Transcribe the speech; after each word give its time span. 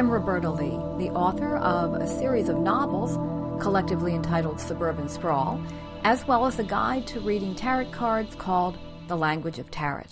I'm 0.00 0.10
Roberta 0.10 0.48
Lee, 0.48 0.78
the 0.96 1.12
author 1.12 1.58
of 1.58 1.92
a 1.92 2.06
series 2.06 2.48
of 2.48 2.56
novels 2.56 3.16
collectively 3.62 4.14
entitled 4.14 4.58
Suburban 4.58 5.10
Sprawl, 5.10 5.62
as 6.04 6.26
well 6.26 6.46
as 6.46 6.58
a 6.58 6.64
guide 6.64 7.06
to 7.08 7.20
reading 7.20 7.54
tarot 7.54 7.90
cards 7.90 8.34
called 8.34 8.78
The 9.08 9.16
Language 9.18 9.58
of 9.58 9.70
Tarot. 9.70 10.06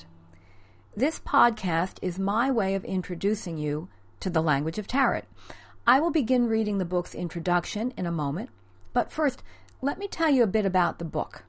This 0.95 1.19
podcast 1.19 1.97
is 2.02 2.19
my 2.19 2.51
way 2.51 2.74
of 2.74 2.84
introducing 2.84 3.56
you 3.56 3.88
to 4.20 4.28
the 4.28 4.42
language 4.42 4.77
of 4.77 4.87
tarot. 4.87 5.23
I 5.87 6.00
will 6.00 6.11
begin 6.11 6.48
reading 6.48 6.77
the 6.77 6.84
book's 6.84 7.14
introduction 7.14 7.95
in 7.97 8.05
a 8.05 8.12
moment, 8.12 8.50
but 8.92 9.11
first, 9.11 9.42
let 9.80 9.98
me 9.98 10.06
tell 10.06 10.28
you 10.28 10.42
a 10.42 10.47
bit 10.47 10.66
about 10.66 10.98
the 10.98 11.06
book. 11.06 11.45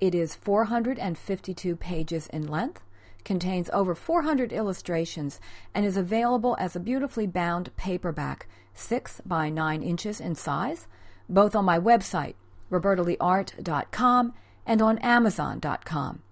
It 0.00 0.12
is 0.12 0.34
452 0.34 1.76
pages 1.76 2.26
in 2.32 2.48
length, 2.48 2.82
contains 3.26 3.68
over 3.74 3.94
400 3.94 4.52
illustrations, 4.52 5.38
and 5.74 5.84
is 5.84 5.98
available 5.98 6.56
as 6.58 6.74
a 6.74 6.80
beautifully 6.80 7.26
bound 7.26 7.76
paperback, 7.76 8.48
6 8.72 9.20
by 9.26 9.50
9 9.50 9.82
inches 9.82 10.18
in 10.18 10.34
size, 10.34 10.86
both 11.28 11.54
on 11.54 11.66
my 11.66 11.78
website, 11.78 12.36
robertaleeart.com, 12.70 14.32
and 14.64 14.80
on 14.80 14.98
amazon.com. 14.98 16.22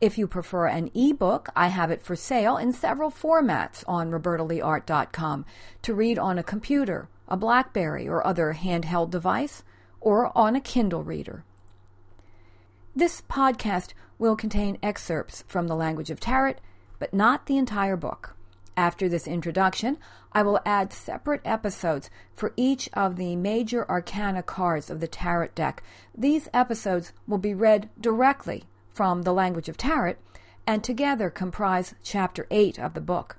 If 0.00 0.18
you 0.18 0.26
prefer 0.26 0.66
an 0.66 0.90
ebook, 0.94 1.48
I 1.54 1.68
have 1.68 1.90
it 1.90 2.02
for 2.02 2.16
sale 2.16 2.56
in 2.56 2.72
several 2.72 3.10
formats 3.10 3.84
on 3.86 4.10
robertaleeart.com 4.10 5.46
to 5.82 5.94
read 5.94 6.18
on 6.18 6.38
a 6.38 6.42
computer, 6.42 7.08
a 7.28 7.36
Blackberry, 7.36 8.08
or 8.08 8.26
other 8.26 8.56
handheld 8.60 9.10
device, 9.10 9.62
or 10.00 10.36
on 10.36 10.56
a 10.56 10.60
Kindle 10.60 11.02
reader. 11.02 11.44
This 12.94 13.22
podcast 13.22 13.92
will 14.18 14.36
contain 14.36 14.78
excerpts 14.82 15.44
from 15.46 15.66
the 15.66 15.76
language 15.76 16.10
of 16.10 16.20
tarot, 16.20 16.54
but 16.98 17.12
not 17.12 17.46
the 17.46 17.58
entire 17.58 17.96
book. 17.96 18.34
After 18.76 19.08
this 19.08 19.26
introduction, 19.26 19.96
I 20.32 20.42
will 20.42 20.60
add 20.66 20.92
separate 20.92 21.40
episodes 21.44 22.10
for 22.34 22.52
each 22.56 22.90
of 22.92 23.16
the 23.16 23.34
major 23.34 23.88
arcana 23.90 24.42
cards 24.42 24.90
of 24.90 25.00
the 25.00 25.08
tarot 25.08 25.48
deck. 25.54 25.82
These 26.14 26.48
episodes 26.52 27.12
will 27.26 27.38
be 27.38 27.54
read 27.54 27.88
directly 27.98 28.64
from 28.92 29.22
the 29.22 29.32
language 29.32 29.68
of 29.70 29.78
tarot 29.78 30.16
and 30.66 30.84
together 30.84 31.30
comprise 31.30 31.94
chapter 32.02 32.46
8 32.50 32.78
of 32.78 32.94
the 32.94 33.00
book. 33.00 33.38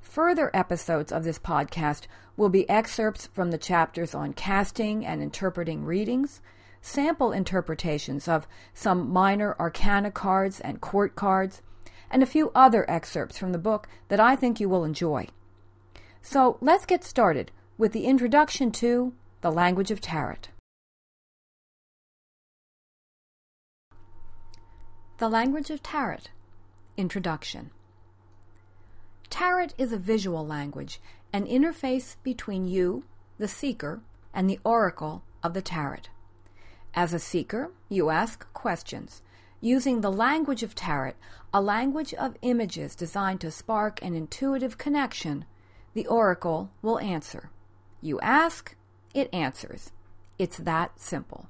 Further 0.00 0.50
episodes 0.52 1.12
of 1.12 1.22
this 1.22 1.38
podcast 1.38 2.06
will 2.36 2.48
be 2.48 2.68
excerpts 2.68 3.28
from 3.28 3.52
the 3.52 3.58
chapters 3.58 4.14
on 4.14 4.32
casting 4.32 5.06
and 5.06 5.22
interpreting 5.22 5.84
readings, 5.84 6.40
sample 6.80 7.32
interpretations 7.32 8.28
of 8.28 8.46
some 8.72 9.10
minor 9.10 9.56
arcana 9.60 10.10
cards 10.10 10.60
and 10.60 10.80
court 10.80 11.14
cards, 11.14 11.62
and 12.10 12.22
a 12.22 12.26
few 12.26 12.50
other 12.54 12.90
excerpts 12.90 13.38
from 13.38 13.52
the 13.52 13.58
book 13.58 13.88
that 14.08 14.20
I 14.20 14.36
think 14.36 14.60
you 14.60 14.68
will 14.68 14.84
enjoy. 14.84 15.28
So 16.22 16.58
let's 16.60 16.86
get 16.86 17.04
started 17.04 17.50
with 17.78 17.92
the 17.92 18.06
introduction 18.06 18.70
to 18.72 19.14
the 19.40 19.52
language 19.52 19.90
of 19.90 20.00
tarot. 20.00 20.36
The 25.18 25.28
Language 25.28 25.68
of 25.68 25.82
Tarot 25.82 26.30
Introduction 26.96 27.72
Tarot 29.28 29.68
is 29.76 29.92
a 29.92 29.98
visual 29.98 30.46
language, 30.46 30.98
an 31.30 31.46
interface 31.46 32.16
between 32.22 32.66
you, 32.66 33.04
the 33.36 33.46
seeker, 33.46 34.00
and 34.32 34.48
the 34.48 34.58
oracle 34.64 35.22
of 35.42 35.52
the 35.52 35.60
tarot. 35.60 36.08
As 36.94 37.14
a 37.14 37.18
seeker, 37.18 37.70
you 37.88 38.10
ask 38.10 38.52
questions. 38.52 39.22
Using 39.60 40.00
the 40.00 40.10
language 40.10 40.62
of 40.62 40.74
tarot, 40.74 41.14
a 41.52 41.60
language 41.60 42.14
of 42.14 42.36
images 42.42 42.94
designed 42.94 43.40
to 43.42 43.50
spark 43.50 44.02
an 44.02 44.14
intuitive 44.14 44.78
connection, 44.78 45.44
the 45.94 46.06
oracle 46.06 46.70
will 46.82 46.98
answer. 46.98 47.50
You 48.00 48.18
ask, 48.20 48.74
it 49.14 49.28
answers. 49.32 49.92
It's 50.38 50.56
that 50.56 50.98
simple. 51.00 51.48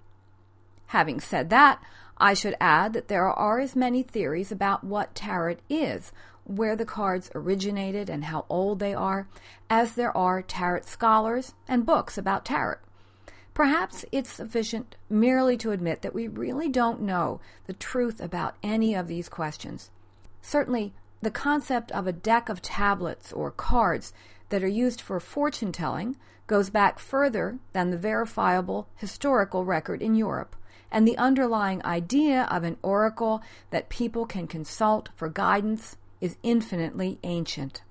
Having 0.87 1.21
said 1.21 1.51
that, 1.51 1.81
I 2.19 2.35
should 2.35 2.57
add 2.61 2.93
that 2.93 3.09
there 3.09 3.29
are 3.29 3.61
as 3.61 3.77
many 3.77 4.03
theories 4.03 4.51
about 4.51 4.85
what 4.85 5.15
tarot 5.15 5.57
is, 5.69 6.13
where 6.45 6.75
the 6.75 6.85
cards 6.85 7.31
originated 7.35 8.11
and 8.11 8.25
how 8.25 8.45
old 8.49 8.79
they 8.79 8.93
are, 8.93 9.29
as 9.71 9.95
there 9.95 10.15
are 10.17 10.43
tarot 10.43 10.83
scholars 10.87 11.55
and 11.69 11.87
books 11.87 12.19
about 12.19 12.45
tarot. 12.45 12.79
Perhaps 13.61 14.07
it's 14.11 14.33
sufficient 14.33 14.97
merely 15.11 15.55
to 15.59 15.71
admit 15.71 16.01
that 16.01 16.15
we 16.15 16.27
really 16.27 16.67
don't 16.67 17.03
know 17.03 17.43
the 17.67 17.75
truth 17.75 18.19
about 18.19 18.57
any 18.63 18.95
of 18.95 19.07
these 19.07 19.29
questions. 19.29 19.91
Certainly, 20.41 20.95
the 21.21 21.31
concept 21.31 21.93
of 21.93 22.07
a 22.07 22.13
deck 22.13 22.49
of 22.49 22.63
tablets 22.63 23.35
or 23.35 23.51
cards 23.51 24.15
that 24.49 24.65
are 24.65 24.67
used 24.67 25.03
for 25.03 25.21
fortune 25.21 25.73
telling 25.73 26.17
goes 26.47 26.71
back 26.71 26.99
further 26.99 27.59
than 27.75 27.91
the 27.91 27.99
verifiable 27.99 28.89
historical 28.97 29.67
record 29.67 30.01
in 30.01 30.15
Europe 30.15 30.57
and 30.91 31.07
the 31.07 31.19
underlying 31.19 31.85
idea 31.85 32.45
of 32.51 32.65
an 32.65 32.79
oracle 32.81 33.43
that 33.69 33.91
people 33.91 34.25
can 34.25 34.47
consult 34.47 35.11
for 35.15 35.29
guidance 35.29 35.99
is 36.19 36.39
infinitely 36.43 37.19
ancient. 37.25 37.83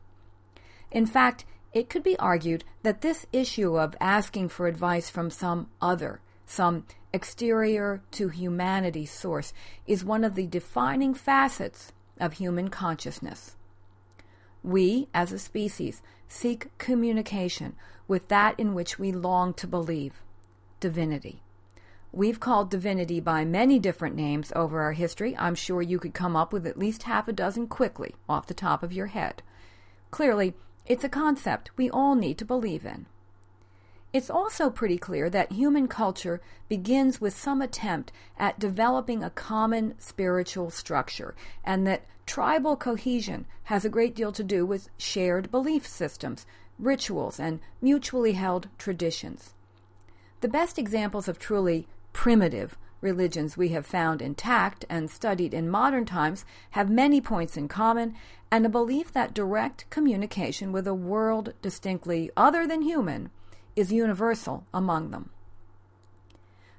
In 0.92 1.06
fact, 1.06 1.46
it 1.74 1.90
could 1.90 2.04
be 2.04 2.18
argued 2.18 2.64
that 2.84 3.02
this 3.02 3.26
issue 3.32 3.78
of 3.78 3.96
asking 4.00 4.50
for 4.50 4.68
advice 4.68 5.10
from 5.10 5.30
some 5.30 5.70
other, 5.82 6.22
some 6.46 6.86
exterior 7.14 8.02
to 8.12 8.30
humanity 8.30 9.06
source, 9.06 9.54
is 9.86 10.04
one 10.04 10.24
of 10.24 10.36
the 10.36 10.48
defining 10.48 11.14
facets 11.14 11.94
of 12.20 12.34
human 12.34 12.70
consciousness. 12.70 13.56
We, 14.64 15.08
as 15.14 15.32
a 15.32 15.40
species, 15.40 16.02
seek 16.28 16.76
communication 16.78 17.76
with 18.08 18.28
that 18.28 18.60
in 18.60 18.74
which 18.74 19.00
we 19.00 19.12
long 19.12 19.54
to 19.56 19.68
believe 19.68 20.22
divinity. 20.80 21.44
We've 22.12 22.40
called 22.40 22.72
divinity 22.72 23.20
by 23.20 23.46
many 23.46 23.78
different 23.78 24.16
names 24.16 24.52
over 24.56 24.82
our 24.82 24.94
history. 24.94 25.38
I'm 25.38 25.54
sure 25.54 25.82
you 25.82 26.00
could 26.00 26.16
come 26.16 26.36
up 26.36 26.52
with 26.52 26.66
at 26.66 26.80
least 26.80 27.04
half 27.04 27.28
a 27.28 27.34
dozen 27.34 27.68
quickly 27.68 28.16
off 28.28 28.48
the 28.48 28.56
top 28.56 28.82
of 28.82 28.92
your 28.92 29.08
head. 29.08 29.44
Clearly, 30.10 30.56
it's 30.90 31.04
a 31.04 31.10
concept 31.10 31.70
we 31.78 31.90
all 31.90 32.16
need 32.16 32.38
to 32.40 32.46
believe 32.46 32.84
in. 32.84 33.06
It's 34.12 34.32
also 34.32 34.72
pretty 34.72 34.98
clear 34.98 35.30
that 35.30 35.52
human 35.52 35.88
culture 35.88 36.42
begins 36.68 37.22
with 37.22 37.38
some 37.38 37.62
attempt 37.62 38.12
at 38.40 38.60
developing 38.60 39.24
a 39.24 39.30
common 39.30 39.94
spiritual 40.00 40.72
structure, 40.72 41.36
and 41.64 41.86
that 41.86 42.06
tribal 42.26 42.76
cohesion 42.76 43.46
has 43.66 43.86
a 43.86 43.90
great 43.90 44.16
deal 44.16 44.32
to 44.32 44.44
do 44.44 44.66
with 44.66 44.90
shared 44.98 45.52
belief 45.52 45.86
systems, 45.86 46.48
rituals, 46.80 47.40
and 47.40 47.60
mutually 47.82 48.34
held 48.34 48.68
traditions. 48.80 49.54
The 50.42 50.48
best 50.48 50.80
examples 50.80 51.28
of 51.28 51.38
truly 51.38 51.88
primitive 52.12 52.78
religions 53.02 53.56
we 53.56 53.70
have 53.70 53.86
found 53.86 54.22
intact 54.22 54.86
and 54.90 55.10
studied 55.10 55.54
in 55.54 55.70
modern 55.70 56.06
times 56.06 56.46
have 56.72 56.90
many 56.90 57.22
points 57.22 57.58
in 57.58 57.68
common, 57.68 58.16
and 58.52 58.66
a 58.66 58.70
belief 58.70 59.12
that 59.14 59.34
direct 59.34 59.90
communication 59.90 60.72
with 60.72 60.88
a 60.88 60.94
world 60.94 61.54
distinctly 61.62 62.32
other 62.36 62.66
than 62.68 62.82
human 62.82 63.30
is 63.76 63.92
universal 63.92 64.66
among 64.74 65.12
them. 65.12 65.30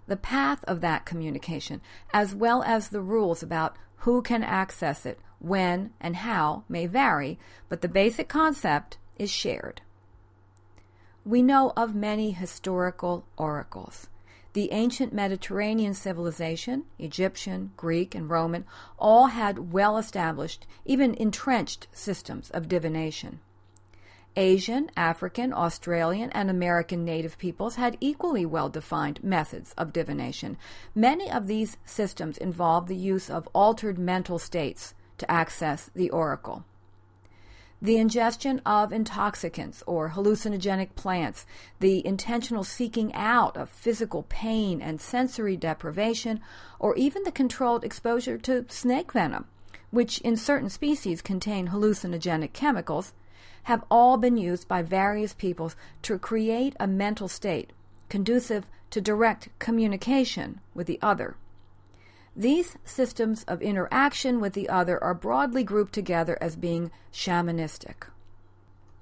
The 0.06 0.16
path 0.16 0.64
of 0.64 0.80
that 0.80 1.06
communication, 1.06 1.80
as 2.12 2.34
well 2.34 2.62
as 2.64 2.88
the 2.88 3.00
rules 3.00 3.42
about 3.42 3.76
who 3.98 4.22
can 4.22 4.42
access 4.42 5.06
it, 5.06 5.20
when, 5.38 5.92
and 6.00 6.16
how, 6.16 6.64
may 6.68 6.86
vary, 6.86 7.38
but 7.68 7.80
the 7.80 7.88
basic 7.88 8.28
concept 8.28 8.98
is 9.18 9.30
shared. 9.30 9.80
We 11.24 11.42
know 11.42 11.72
of 11.76 11.94
many 11.94 12.32
historical 12.32 13.24
oracles. 13.36 14.09
The 14.52 14.72
ancient 14.72 15.12
Mediterranean 15.12 15.94
civilization, 15.94 16.84
Egyptian, 16.98 17.72
Greek, 17.76 18.14
and 18.14 18.28
Roman, 18.28 18.64
all 18.98 19.28
had 19.28 19.72
well 19.72 19.96
established, 19.96 20.66
even 20.84 21.14
entrenched 21.14 21.86
systems 21.92 22.50
of 22.50 22.68
divination. 22.68 23.40
Asian, 24.36 24.90
African, 24.96 25.52
Australian, 25.52 26.30
and 26.30 26.48
American 26.48 27.04
native 27.04 27.38
peoples 27.38 27.76
had 27.76 27.96
equally 28.00 28.46
well 28.46 28.68
defined 28.68 29.22
methods 29.22 29.74
of 29.76 29.92
divination. 29.92 30.56
Many 30.94 31.30
of 31.30 31.46
these 31.46 31.76
systems 31.84 32.38
involved 32.38 32.88
the 32.88 32.96
use 32.96 33.28
of 33.28 33.48
altered 33.52 33.98
mental 33.98 34.38
states 34.38 34.94
to 35.18 35.30
access 35.30 35.90
the 35.94 36.10
oracle 36.10 36.64
the 37.82 37.96
ingestion 37.96 38.60
of 38.66 38.92
intoxicants 38.92 39.82
or 39.86 40.10
hallucinogenic 40.10 40.94
plants, 40.94 41.46
the 41.78 42.06
intentional 42.06 42.62
seeking 42.62 43.14
out 43.14 43.56
of 43.56 43.70
physical 43.70 44.24
pain 44.28 44.82
and 44.82 45.00
sensory 45.00 45.56
deprivation, 45.56 46.40
or 46.78 46.94
even 46.96 47.22
the 47.22 47.32
controlled 47.32 47.84
exposure 47.84 48.36
to 48.36 48.66
snake 48.68 49.12
venom, 49.12 49.46
which 49.90 50.20
in 50.20 50.36
certain 50.36 50.68
species 50.68 51.22
contain 51.22 51.68
hallucinogenic 51.68 52.52
chemicals, 52.52 53.14
have 53.64 53.84
all 53.90 54.16
been 54.16 54.36
used 54.36 54.68
by 54.68 54.82
various 54.82 55.32
peoples 55.34 55.76
to 56.02 56.18
create 56.18 56.74
a 56.78 56.86
mental 56.86 57.28
state 57.28 57.72
conducive 58.08 58.66
to 58.90 59.00
direct 59.00 59.48
communication 59.58 60.60
with 60.74 60.86
the 60.86 60.98
other. 61.00 61.36
These 62.36 62.76
systems 62.84 63.44
of 63.44 63.60
interaction 63.60 64.40
with 64.40 64.52
the 64.52 64.68
other 64.68 65.02
are 65.02 65.14
broadly 65.14 65.64
grouped 65.64 65.92
together 65.92 66.38
as 66.40 66.56
being 66.56 66.90
shamanistic. 67.12 68.06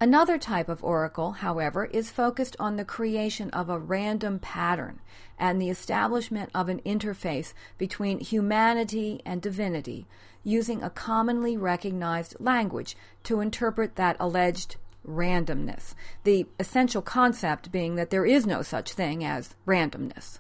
Another 0.01 0.39
type 0.39 0.69
of 0.69 0.85
oracle, 0.85 1.33
however, 1.33 1.87
is 1.87 2.11
focused 2.11 2.57
on 2.61 2.77
the 2.77 2.85
creation 2.85 3.51
of 3.51 3.69
a 3.69 3.79
random 3.79 4.39
pattern 4.39 5.01
and 5.39 5.61
the 5.61 5.71
establishment 5.71 6.51
of 6.55 6.69
an 6.69 6.81
interface 6.87 7.53
between 7.79 8.21
humanity 8.21 9.21
and 9.25 9.43
divinity 9.43 10.07
using 10.45 10.83
a 10.83 10.91
commonly 10.91 11.57
recognized 11.57 12.37
language 12.39 12.97
to 13.25 13.41
interpret 13.41 13.97
that 13.97 14.17
alleged 14.21 14.77
randomness, 15.07 15.95
the 16.25 16.47
essential 16.61 17.03
concept 17.03 17.73
being 17.73 17.97
that 17.97 18.11
there 18.11 18.25
is 18.27 18.47
no 18.47 18.63
such 18.63 18.93
thing 18.93 19.25
as 19.25 19.55
randomness. 19.67 20.39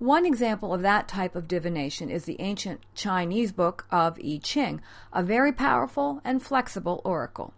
One 0.00 0.24
example 0.24 0.72
of 0.72 0.80
that 0.80 1.08
type 1.08 1.36
of 1.36 1.46
divination 1.46 2.08
is 2.08 2.24
the 2.24 2.40
ancient 2.40 2.80
Chinese 2.94 3.52
book 3.52 3.84
of 3.90 4.18
I 4.18 4.40
Ching, 4.42 4.80
a 5.12 5.22
very 5.22 5.52
powerful 5.52 6.22
and 6.24 6.42
flexible 6.42 7.02
oracle. 7.04 7.52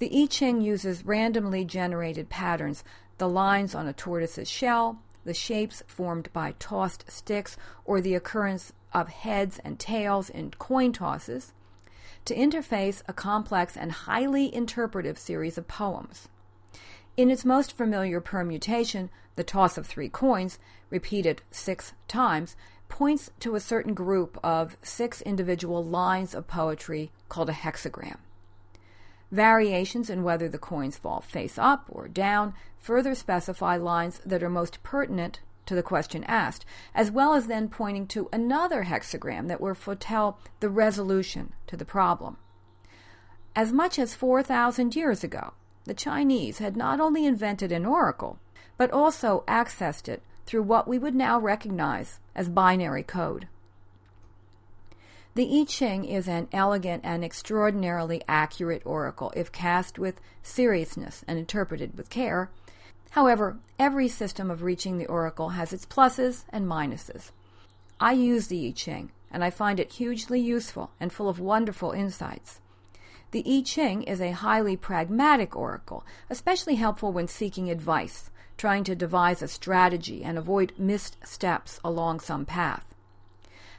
The 0.00 0.10
I 0.12 0.26
Ching 0.26 0.60
uses 0.60 1.06
randomly 1.06 1.64
generated 1.64 2.28
patterns, 2.28 2.82
the 3.18 3.28
lines 3.28 3.76
on 3.76 3.86
a 3.86 3.92
tortoise's 3.92 4.50
shell, 4.50 5.00
the 5.24 5.32
shapes 5.32 5.84
formed 5.86 6.32
by 6.32 6.56
tossed 6.58 7.08
sticks, 7.08 7.56
or 7.84 8.00
the 8.00 8.16
occurrence 8.16 8.72
of 8.92 9.08
heads 9.10 9.60
and 9.60 9.78
tails 9.78 10.28
in 10.28 10.50
coin 10.58 10.90
tosses, 10.90 11.52
to 12.24 12.34
interface 12.34 13.02
a 13.06 13.12
complex 13.12 13.76
and 13.76 13.92
highly 13.92 14.52
interpretive 14.52 15.16
series 15.16 15.56
of 15.56 15.68
poems. 15.68 16.28
In 17.18 17.32
its 17.32 17.44
most 17.44 17.76
familiar 17.76 18.20
permutation, 18.20 19.10
the 19.34 19.42
toss 19.42 19.76
of 19.76 19.88
three 19.88 20.08
coins, 20.08 20.60
repeated 20.88 21.42
six 21.50 21.92
times, 22.06 22.54
points 22.88 23.32
to 23.40 23.56
a 23.56 23.60
certain 23.60 23.92
group 23.92 24.38
of 24.44 24.76
six 24.82 25.20
individual 25.22 25.82
lines 25.82 26.32
of 26.32 26.46
poetry 26.46 27.10
called 27.28 27.48
a 27.48 27.54
hexagram. 27.54 28.18
Variations 29.32 30.08
in 30.08 30.22
whether 30.22 30.48
the 30.48 30.60
coins 30.60 30.96
fall 30.96 31.20
face 31.20 31.58
up 31.58 31.86
or 31.88 32.06
down 32.06 32.54
further 32.78 33.16
specify 33.16 33.76
lines 33.76 34.20
that 34.24 34.44
are 34.44 34.48
most 34.48 34.80
pertinent 34.84 35.40
to 35.66 35.74
the 35.74 35.82
question 35.82 36.22
asked, 36.22 36.64
as 36.94 37.10
well 37.10 37.34
as 37.34 37.48
then 37.48 37.68
pointing 37.68 38.06
to 38.06 38.28
another 38.32 38.84
hexagram 38.84 39.48
that 39.48 39.60
will 39.60 39.74
foretell 39.74 40.38
the 40.60 40.70
resolution 40.70 41.52
to 41.66 41.76
the 41.76 41.84
problem. 41.84 42.36
As 43.56 43.72
much 43.72 43.98
as 43.98 44.14
4,000 44.14 44.94
years 44.94 45.24
ago, 45.24 45.54
the 45.88 45.94
Chinese 45.94 46.58
had 46.58 46.76
not 46.76 47.00
only 47.00 47.26
invented 47.26 47.72
an 47.72 47.84
oracle, 47.84 48.38
but 48.76 48.92
also 48.92 49.42
accessed 49.48 50.08
it 50.08 50.22
through 50.46 50.62
what 50.62 50.86
we 50.86 50.98
would 50.98 51.14
now 51.14 51.38
recognize 51.38 52.20
as 52.34 52.48
binary 52.48 53.02
code. 53.02 53.48
The 55.34 55.60
I 55.60 55.64
Ching 55.64 56.04
is 56.04 56.26
an 56.26 56.48
elegant 56.52 57.04
and 57.04 57.24
extraordinarily 57.24 58.22
accurate 58.28 58.82
oracle 58.84 59.32
if 59.36 59.52
cast 59.52 59.98
with 59.98 60.20
seriousness 60.42 61.24
and 61.28 61.38
interpreted 61.38 61.96
with 61.96 62.10
care. 62.10 62.50
However, 63.10 63.58
every 63.78 64.08
system 64.08 64.50
of 64.50 64.62
reaching 64.62 64.98
the 64.98 65.06
oracle 65.06 65.50
has 65.50 65.72
its 65.72 65.86
pluses 65.86 66.44
and 66.50 66.66
minuses. 66.66 67.30
I 68.00 68.12
use 68.12 68.48
the 68.48 68.68
I 68.68 68.72
Ching, 68.72 69.10
and 69.30 69.44
I 69.44 69.50
find 69.50 69.78
it 69.78 69.92
hugely 69.92 70.40
useful 70.40 70.90
and 70.98 71.12
full 71.12 71.28
of 71.28 71.40
wonderful 71.40 71.92
insights. 71.92 72.60
The 73.30 73.44
I 73.46 73.62
Ching 73.62 74.04
is 74.04 74.22
a 74.22 74.30
highly 74.30 74.74
pragmatic 74.76 75.54
oracle, 75.54 76.04
especially 76.30 76.76
helpful 76.76 77.12
when 77.12 77.28
seeking 77.28 77.70
advice, 77.70 78.30
trying 78.56 78.84
to 78.84 78.96
devise 78.96 79.42
a 79.42 79.48
strategy 79.48 80.24
and 80.24 80.38
avoid 80.38 80.72
missed 80.78 81.18
steps 81.26 81.78
along 81.84 82.20
some 82.20 82.46
path. 82.46 82.86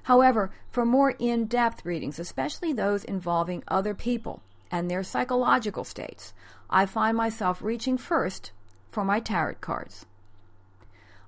However, 0.04 0.52
for 0.70 0.86
more 0.86 1.16
in 1.18 1.46
depth 1.46 1.84
readings, 1.84 2.20
especially 2.20 2.74
those 2.74 3.04
involving 3.04 3.64
other 3.68 3.96
people 3.96 4.42
and 4.70 4.90
their 4.90 5.04
psychological 5.04 5.84
states, 5.84 6.34
I 6.70 6.86
find 6.86 7.18
myself 7.18 7.62
reaching 7.62 7.98
first 7.98 8.52
for 8.92 9.04
my 9.04 9.20
tarot 9.20 9.56
cards. 9.62 10.06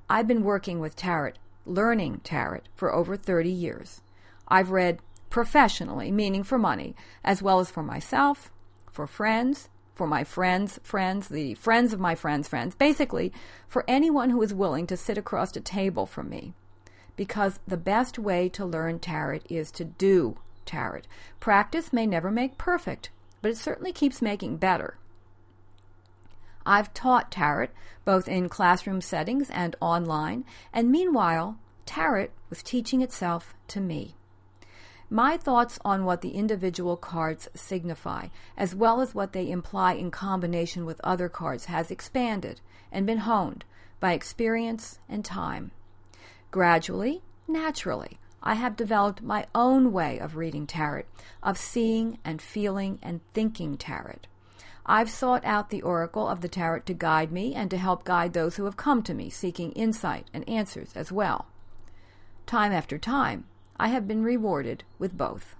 I've 0.07 0.27
been 0.27 0.43
working 0.43 0.79
with 0.79 0.95
tarot, 0.95 1.33
learning 1.65 2.21
tarot, 2.23 2.61
for 2.75 2.93
over 2.93 3.17
30 3.17 3.49
years. 3.49 4.01
I've 4.47 4.69
read 4.69 4.99
professionally, 5.31 6.11
meaning 6.11 6.43
for 6.43 6.59
money, 6.59 6.95
as 7.23 7.41
well 7.41 7.59
as 7.59 7.71
for 7.71 7.81
myself, 7.81 8.51
for 8.91 9.07
friends, 9.07 9.69
for 9.95 10.05
my 10.05 10.23
friends' 10.23 10.79
friends, 10.83 11.29
the 11.29 11.55
friends 11.55 11.93
of 11.93 11.99
my 11.99 12.13
friends' 12.13 12.47
friends, 12.47 12.75
basically 12.75 13.33
for 13.67 13.83
anyone 13.87 14.29
who 14.29 14.41
is 14.43 14.53
willing 14.53 14.85
to 14.87 14.95
sit 14.95 15.17
across 15.17 15.55
a 15.55 15.61
table 15.61 16.05
from 16.05 16.29
me 16.29 16.53
because 17.15 17.59
the 17.67 17.77
best 17.77 18.17
way 18.17 18.49
to 18.49 18.65
learn 18.65 18.97
tarot 18.99 19.41
is 19.49 19.71
to 19.71 19.85
do 19.85 20.37
tarot. 20.65 21.01
Practice 21.39 21.93
may 21.93 22.07
never 22.07 22.31
make 22.31 22.57
perfect, 22.57 23.11
but 23.41 23.51
it 23.51 23.57
certainly 23.57 23.91
keeps 23.91 24.21
making 24.21 24.57
better. 24.57 24.97
I've 26.65 26.93
taught 26.93 27.31
tarot 27.31 27.67
both 28.05 28.27
in 28.27 28.49
classroom 28.49 29.01
settings 29.01 29.49
and 29.49 29.75
online, 29.79 30.45
and 30.73 30.91
meanwhile, 30.91 31.59
tarot 31.85 32.29
was 32.49 32.63
teaching 32.63 33.01
itself 33.01 33.53
to 33.67 33.79
me. 33.79 34.15
My 35.13 35.35
thoughts 35.35 35.77
on 35.83 36.05
what 36.05 36.21
the 36.21 36.29
individual 36.29 36.95
cards 36.95 37.49
signify, 37.53 38.29
as 38.55 38.73
well 38.73 39.01
as 39.01 39.13
what 39.13 39.33
they 39.33 39.51
imply 39.51 39.91
in 39.91 40.09
combination 40.09 40.85
with 40.85 41.01
other 41.03 41.27
cards, 41.27 41.65
has 41.65 41.91
expanded 41.91 42.61
and 42.93 43.05
been 43.05 43.17
honed 43.17 43.65
by 43.99 44.13
experience 44.13 44.99
and 45.09 45.25
time. 45.25 45.71
Gradually, 46.49 47.21
naturally, 47.45 48.19
I 48.41 48.53
have 48.53 48.77
developed 48.77 49.21
my 49.21 49.47
own 49.53 49.91
way 49.91 50.17
of 50.17 50.37
reading 50.37 50.65
tarot, 50.65 51.03
of 51.43 51.57
seeing 51.57 52.17
and 52.23 52.41
feeling 52.41 52.97
and 53.03 53.19
thinking 53.33 53.75
tarot. 53.75 54.19
I've 54.85 55.09
sought 55.09 55.43
out 55.43 55.71
the 55.71 55.81
oracle 55.81 56.25
of 56.25 56.39
the 56.39 56.47
tarot 56.47 56.83
to 56.85 56.93
guide 56.93 57.33
me 57.33 57.53
and 57.53 57.69
to 57.69 57.77
help 57.77 58.05
guide 58.05 58.31
those 58.31 58.55
who 58.55 58.63
have 58.63 58.77
come 58.77 59.03
to 59.03 59.13
me 59.13 59.29
seeking 59.29 59.73
insight 59.73 60.29
and 60.33 60.47
answers 60.47 60.93
as 60.95 61.11
well. 61.11 61.47
Time 62.45 62.71
after 62.71 62.97
time, 62.97 63.43
I 63.81 63.87
have 63.87 64.07
been 64.07 64.21
rewarded 64.21 64.83
with 64.99 65.17
both. 65.17 65.55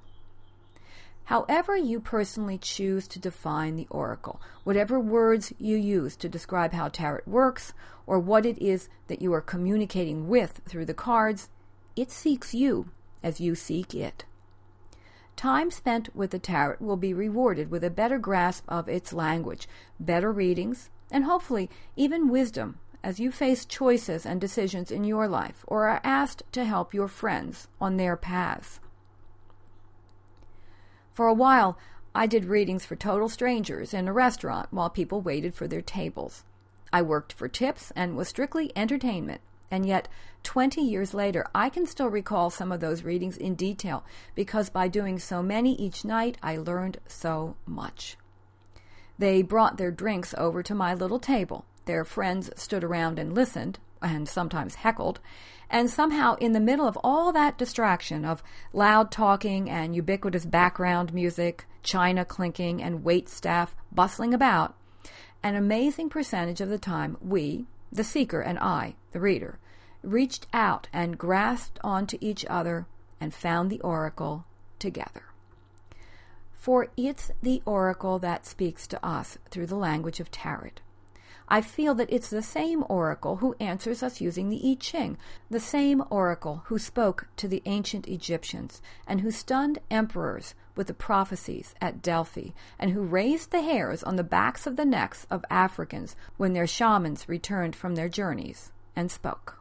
However, 1.24 1.75
you 1.75 2.00
personally 2.00 2.60
choose 2.60 3.07
to 3.07 3.17
define 3.17 3.75
the 3.75 3.88
oracle, 3.89 4.39
whatever 4.63 5.00
words 5.00 5.51
you 5.57 5.75
use 5.75 6.15
to 6.17 6.29
describe 6.29 6.72
how 6.72 6.89
tarot 6.89 7.22
works, 7.25 7.74
or 8.05 8.19
what 8.19 8.45
it 8.45 8.60
is 8.60 8.89
that 9.07 9.24
you 9.24 9.34
are 9.34 9.41
communicating 9.41 10.27
with 10.27 10.62
through 10.67 10.86
the 10.86 10.93
cards, 10.93 11.50
it 11.95 12.12
seeks 12.12 12.53
you 12.53 12.91
as 13.24 13.41
you 13.41 13.55
seek 13.55 13.95
it. 13.95 14.24
Time 15.36 15.72
spent 15.72 16.15
with 16.15 16.29
the 16.29 16.38
tarot 16.38 16.77
will 16.79 16.98
be 16.98 17.15
rewarded 17.15 17.72
with 17.72 17.84
a 17.84 17.89
better 17.89 18.19
grasp 18.19 18.65
of 18.67 18.88
its 18.88 19.12
language, 19.12 19.67
better 20.00 20.31
readings, 20.31 20.91
and 21.10 21.24
hopefully 21.24 21.72
even 21.95 22.29
wisdom 22.29 22.77
as 23.03 23.20
you 23.20 23.31
face 23.31 23.65
choices 23.65 24.25
and 24.25 24.39
decisions 24.39 24.91
in 24.91 25.03
your 25.03 25.27
life 25.27 25.63
or 25.67 25.88
are 25.88 26.01
asked 26.03 26.43
to 26.51 26.65
help 26.65 26.93
your 26.93 27.08
friends 27.08 27.67
on 27.79 27.98
their 27.98 28.15
paths. 28.15 28.79
For 31.13 31.27
a 31.27 31.34
while, 31.34 31.77
I 32.13 32.27
did 32.27 32.46
readings 32.46 32.86
for 32.86 32.96
total 32.96 33.29
strangers 33.29 33.93
in 33.93 34.08
a 34.08 34.13
restaurant 34.13 34.67
while 34.72 34.89
people 34.89 35.22
waited 35.22 35.55
for 35.55 35.67
their 35.67 35.81
tables. 35.81 36.43
I 36.91 37.01
worked 37.01 37.34
for 37.34 37.48
tips 37.48 37.91
and 37.96 38.17
was 38.17 38.27
strictly 38.27 38.72
entertainment, 38.75 39.41
and 39.70 39.86
yet 39.86 40.08
20 40.43 40.81
years 40.81 41.13
later, 41.13 41.46
I 41.55 41.70
can 41.70 41.86
still 41.86 42.10
recall 42.10 42.50
some 42.50 42.72
of 42.72 42.81
those 42.81 43.03
readings 43.03 43.38
in 43.38 43.55
detail 43.55 44.03
because 44.36 44.70
by 44.70 44.88
doing 44.88 45.20
so 45.20 45.41
many 45.41 45.74
each 45.75 46.03
night, 46.03 46.38
I 46.43 46.58
learned 46.58 46.98
so 47.08 47.55
much. 47.65 48.17
They 49.17 49.41
brought 49.41 49.77
their 49.77 49.91
drinks 49.91 50.34
over 50.38 50.63
to 50.63 50.75
my 50.75 50.93
little 50.93 51.20
table. 51.20 51.65
Their 51.85 52.05
friends 52.05 52.50
stood 52.55 52.83
around 52.83 53.19
and 53.19 53.33
listened, 53.33 53.79
and 54.01 54.27
sometimes 54.27 54.75
heckled, 54.75 55.19
and 55.69 55.89
somehow, 55.89 56.35
in 56.35 56.51
the 56.51 56.59
middle 56.59 56.88
of 56.88 56.97
all 57.03 57.31
that 57.31 57.57
distraction 57.57 58.25
of 58.25 58.43
loud 58.73 59.11
talking 59.11 59.69
and 59.69 59.95
ubiquitous 59.95 60.45
background 60.45 61.13
music, 61.13 61.65
china 61.81 62.25
clinking, 62.25 62.81
and 62.81 63.03
wait 63.03 63.29
staff 63.29 63.75
bustling 63.91 64.33
about, 64.33 64.75
an 65.43 65.55
amazing 65.55 66.09
percentage 66.09 66.61
of 66.61 66.69
the 66.69 66.77
time 66.77 67.17
we, 67.21 67.65
the 67.91 68.03
seeker, 68.03 68.41
and 68.41 68.59
I, 68.59 68.95
the 69.11 69.19
reader, 69.19 69.59
reached 70.03 70.47
out 70.53 70.88
and 70.91 71.17
grasped 71.17 71.79
onto 71.83 72.17
each 72.21 72.45
other 72.50 72.85
and 73.19 73.33
found 73.33 73.69
the 73.69 73.81
oracle 73.81 74.45
together. 74.77 75.23
For 76.53 76.89
it's 76.97 77.31
the 77.41 77.61
oracle 77.65 78.19
that 78.19 78.45
speaks 78.45 78.85
to 78.88 79.03
us 79.05 79.38
through 79.50 79.67
the 79.67 79.75
language 79.75 80.19
of 80.19 80.29
tarot. 80.29 80.71
I 81.53 81.60
feel 81.60 81.93
that 81.96 82.10
it's 82.10 82.29
the 82.29 82.41
same 82.41 82.86
oracle 82.88 83.36
who 83.36 83.58
answers 83.60 84.01
us 84.01 84.22
using 84.22 84.48
the 84.48 84.72
I 84.72 84.77
Ching, 84.79 85.17
the 85.50 85.60
same 85.60 86.01
oracle 86.10 86.63
who 86.67 86.79
spoke 86.79 87.27
to 87.36 87.46
the 87.46 87.62
ancient 87.65 88.08
Egyptians 88.08 88.81
and 89.05 89.20
who 89.20 89.31
stunned 89.31 89.79
emperors 89.91 90.55
with 90.77 90.88
the 90.88 90.93
prophecies 90.93 91.75
at 91.81 92.01
Delphi, 92.01 92.51
and 92.79 92.91
who 92.91 93.03
raised 93.03 93.51
the 93.51 93.63
hairs 93.63 94.01
on 94.01 94.15
the 94.15 94.24
backs 94.24 94.65
of 94.65 94.77
the 94.77 94.86
necks 94.86 95.27
of 95.29 95.43
Africans 95.50 96.15
when 96.38 96.53
their 96.53 96.65
shamans 96.65 97.27
returned 97.27 97.75
from 97.75 97.96
their 97.96 98.08
journeys 98.08 98.72
and 98.96 99.12
spoke. 99.12 99.60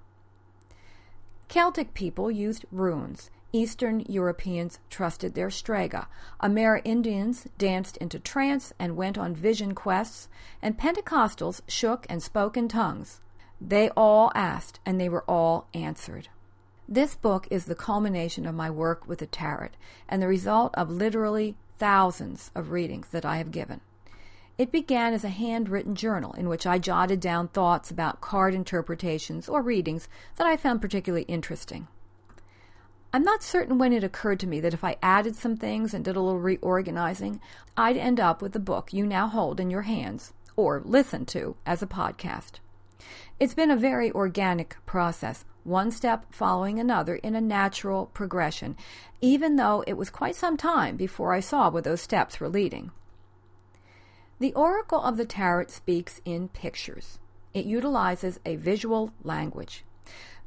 Celtic 1.48 1.92
people 1.92 2.30
used 2.30 2.66
runes. 2.70 3.30
Eastern 3.52 4.00
Europeans 4.08 4.78
trusted 4.90 5.34
their 5.34 5.50
strega. 5.50 6.06
Amerindians 6.40 7.46
danced 7.58 7.96
into 7.96 8.18
trance 8.18 8.72
and 8.78 8.96
went 8.96 9.18
on 9.18 9.34
vision 9.34 9.74
quests, 9.74 10.28
and 10.62 10.78
Pentecostals 10.78 11.60
shook 11.66 12.06
and 12.08 12.22
spoke 12.22 12.56
in 12.56 12.68
tongues. 12.68 13.20
They 13.60 13.90
all 13.90 14.30
asked, 14.34 14.78
and 14.86 15.00
they 15.00 15.08
were 15.08 15.24
all 15.28 15.66
answered. 15.74 16.28
This 16.88 17.14
book 17.14 17.46
is 17.50 17.66
the 17.66 17.74
culmination 17.74 18.46
of 18.46 18.54
my 18.54 18.70
work 18.70 19.06
with 19.06 19.18
the 19.18 19.26
tarot 19.26 19.70
and 20.08 20.22
the 20.22 20.28
result 20.28 20.74
of 20.74 20.90
literally 20.90 21.56
thousands 21.78 22.50
of 22.54 22.70
readings 22.70 23.08
that 23.08 23.24
I 23.24 23.38
have 23.38 23.50
given. 23.50 23.80
It 24.58 24.72
began 24.72 25.14
as 25.14 25.24
a 25.24 25.28
handwritten 25.28 25.94
journal 25.94 26.32
in 26.34 26.48
which 26.48 26.66
I 26.66 26.78
jotted 26.78 27.20
down 27.20 27.48
thoughts 27.48 27.90
about 27.90 28.20
card 28.20 28.54
interpretations 28.54 29.48
or 29.48 29.62
readings 29.62 30.08
that 30.36 30.46
I 30.46 30.56
found 30.56 30.82
particularly 30.82 31.22
interesting. 31.22 31.88
I'm 33.12 33.24
not 33.24 33.42
certain 33.42 33.78
when 33.78 33.92
it 33.92 34.04
occurred 34.04 34.38
to 34.40 34.46
me 34.46 34.60
that 34.60 34.72
if 34.74 34.84
I 34.84 34.96
added 35.02 35.34
some 35.34 35.56
things 35.56 35.92
and 35.92 36.04
did 36.04 36.14
a 36.14 36.20
little 36.20 36.38
reorganizing, 36.38 37.40
I'd 37.76 37.96
end 37.96 38.20
up 38.20 38.40
with 38.40 38.52
the 38.52 38.60
book 38.60 38.92
you 38.92 39.04
now 39.04 39.26
hold 39.26 39.58
in 39.58 39.68
your 39.68 39.82
hands 39.82 40.32
or 40.54 40.80
listen 40.84 41.26
to 41.26 41.56
as 41.66 41.82
a 41.82 41.88
podcast. 41.88 42.60
It's 43.40 43.54
been 43.54 43.70
a 43.70 43.76
very 43.76 44.12
organic 44.12 44.76
process, 44.86 45.44
one 45.64 45.90
step 45.90 46.26
following 46.30 46.78
another 46.78 47.16
in 47.16 47.34
a 47.34 47.40
natural 47.40 48.06
progression, 48.06 48.76
even 49.20 49.56
though 49.56 49.82
it 49.88 49.94
was 49.94 50.08
quite 50.08 50.36
some 50.36 50.56
time 50.56 50.96
before 50.96 51.32
I 51.32 51.40
saw 51.40 51.68
where 51.68 51.82
those 51.82 52.00
steps 52.00 52.38
were 52.38 52.48
leading. 52.48 52.92
The 54.38 54.54
Oracle 54.54 55.02
of 55.02 55.16
the 55.16 55.26
Tarot 55.26 55.66
speaks 55.68 56.20
in 56.24 56.48
pictures. 56.48 57.18
It 57.52 57.64
utilizes 57.64 58.38
a 58.46 58.54
visual 58.54 59.12
language. 59.24 59.84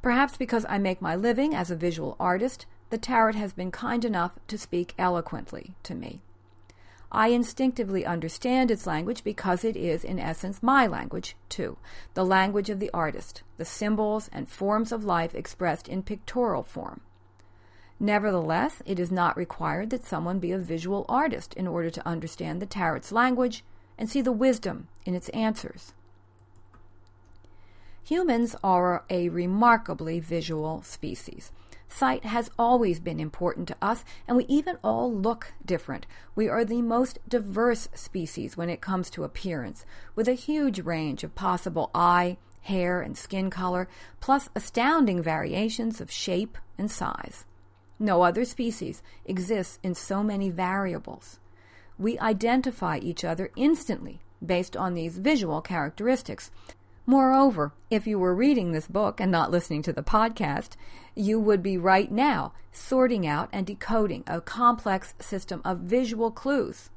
Perhaps 0.04 0.36
because 0.36 0.66
I 0.68 0.78
make 0.78 1.02
my 1.02 1.16
living 1.16 1.56
as 1.56 1.72
a 1.72 1.78
visual 1.78 2.18
artist, 2.20 2.66
the 2.90 2.98
tarot 2.98 3.34
has 3.34 3.54
been 3.54 3.72
kind 3.72 4.04
enough 4.04 4.34
to 4.50 4.58
speak 4.58 4.94
eloquently 5.00 5.76
to 5.84 5.96
me. 5.96 6.22
I 7.10 7.30
instinctively 7.30 8.06
understand 8.06 8.70
its 8.70 8.86
language 8.86 9.24
because 9.24 9.64
it 9.64 9.78
is, 9.78 10.04
in 10.04 10.20
essence, 10.20 10.62
my 10.62 10.86
language, 10.88 11.38
too, 11.48 11.78
the 12.16 12.26
language 12.26 12.70
of 12.70 12.82
the 12.82 12.92
artist, 12.94 13.44
the 13.58 13.64
symbols 13.64 14.30
and 14.34 14.50
forms 14.50 14.92
of 14.92 15.06
life 15.06 15.34
expressed 15.34 15.88
in 15.88 16.04
pictorial 16.04 16.64
form. 16.64 17.00
Nevertheless, 17.98 18.82
it 18.86 19.00
is 19.00 19.12
not 19.12 19.38
required 19.38 19.90
that 19.92 20.04
someone 20.04 20.40
be 20.40 20.52
a 20.52 20.58
visual 20.58 21.06
artist 21.08 21.54
in 21.54 21.66
order 21.66 21.90
to 21.90 22.06
understand 22.06 22.62
the 22.62 22.66
tarot's 22.66 23.14
language 23.14 23.64
and 23.98 24.10
see 24.10 24.20
the 24.20 24.34
wisdom 24.34 24.90
in 25.06 25.16
its 25.16 25.30
answers. 25.30 25.94
Humans 28.06 28.58
are 28.62 29.06
a 29.10 29.30
remarkably 29.30 30.20
visual 30.20 30.82
species. 30.82 31.54
Sight 31.88 32.26
has 32.26 32.52
always 32.60 33.00
been 33.00 33.18
important 33.18 33.66
to 33.70 33.78
us, 33.82 34.04
and 34.28 34.36
we 34.36 34.44
even 34.50 34.78
all 34.84 35.14
look 35.14 35.54
different. 35.66 36.06
We 36.36 36.50
are 36.50 36.66
the 36.66 36.82
most 36.82 37.20
diverse 37.30 37.88
species 37.94 38.58
when 38.58 38.70
it 38.70 38.82
comes 38.82 39.10
to 39.12 39.24
appearance, 39.24 39.86
with 40.16 40.28
a 40.28 40.34
huge 40.34 40.82
range 40.82 41.24
of 41.24 41.34
possible 41.34 41.92
eye, 41.96 42.38
hair, 42.64 43.00
and 43.00 43.18
skin 43.18 43.50
color, 43.50 43.88
plus 44.20 44.50
astounding 44.54 45.22
variations 45.22 46.02
of 46.02 46.12
shape 46.12 46.58
and 46.78 46.92
size. 46.92 47.46
No 48.00 48.24
other 48.24 48.44
species 48.44 49.02
exists 49.24 49.80
in 49.82 49.96
so 49.96 50.24
many 50.24 50.50
variables. 50.50 51.40
We 51.98 52.20
identify 52.20 52.98
each 52.98 53.24
other 53.24 53.50
instantly 53.56 54.20
based 54.46 54.76
on 54.76 54.94
these 54.94 55.20
visual 55.20 55.62
characteristics, 55.62 56.52
Moreover, 57.06 57.74
if 57.90 58.08
you 58.08 58.18
were 58.18 58.34
reading 58.34 58.72
this 58.72 58.88
book 58.88 59.20
and 59.20 59.30
not 59.30 59.52
listening 59.52 59.82
to 59.84 59.94
the 59.94 60.04
podcast, 60.04 60.78
you 61.16 61.38
would 61.38 61.62
be 61.62 61.78
right 61.78 62.10
now 62.10 62.54
sorting 62.72 63.28
out 63.28 63.50
and 63.52 63.68
decoding 63.68 64.24
a 64.26 64.40
complex 64.40 65.14
system 65.20 65.62
of 65.66 65.80
visual 65.80 66.32
clues. 66.32 66.90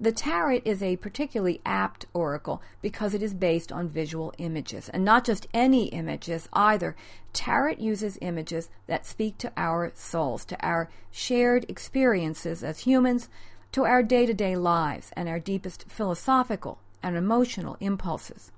The 0.00 0.10
Tarot 0.12 0.62
is 0.64 0.82
a 0.82 0.96
particularly 0.96 1.60
apt 1.64 2.06
oracle 2.12 2.60
because 2.82 3.14
it 3.14 3.22
is 3.22 3.34
based 3.34 3.70
on 3.70 3.88
visual 3.88 4.32
images, 4.38 4.88
and 4.88 5.04
not 5.04 5.24
just 5.24 5.46
any 5.54 5.86
images 5.86 6.48
either. 6.52 6.96
Tarot 7.32 7.76
uses 7.78 8.18
images 8.20 8.68
that 8.88 9.06
speak 9.06 9.38
to 9.38 9.52
our 9.56 9.92
souls, 9.94 10.44
to 10.46 10.64
our 10.64 10.88
shared 11.10 11.68
experiences 11.68 12.64
as 12.64 12.80
humans, 12.80 13.28
to 13.72 13.84
our 13.84 14.02
day 14.02 14.26
to 14.26 14.34
day 14.34 14.56
lives, 14.56 15.10
and 15.14 15.28
our 15.28 15.40
deepest 15.40 15.84
philosophical 15.88 16.78
and 17.02 17.16
emotional 17.16 17.76
impulses. 17.80 18.50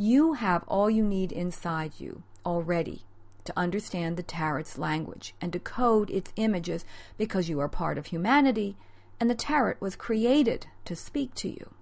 You 0.00 0.34
have 0.34 0.62
all 0.68 0.88
you 0.88 1.02
need 1.02 1.32
inside 1.32 1.94
you 1.98 2.22
already 2.46 3.02
to 3.44 3.58
understand 3.58 4.16
the 4.16 4.22
tarot's 4.22 4.78
language 4.78 5.34
and 5.40 5.50
decode 5.50 6.08
its 6.08 6.32
images 6.36 6.84
because 7.16 7.48
you 7.48 7.58
are 7.58 7.68
part 7.68 7.98
of 7.98 8.06
humanity 8.06 8.76
and 9.18 9.28
the 9.28 9.34
tarot 9.34 9.74
was 9.80 9.96
created 9.96 10.68
to 10.84 10.94
speak 10.94 11.34
to 11.34 11.48
you. 11.48 11.74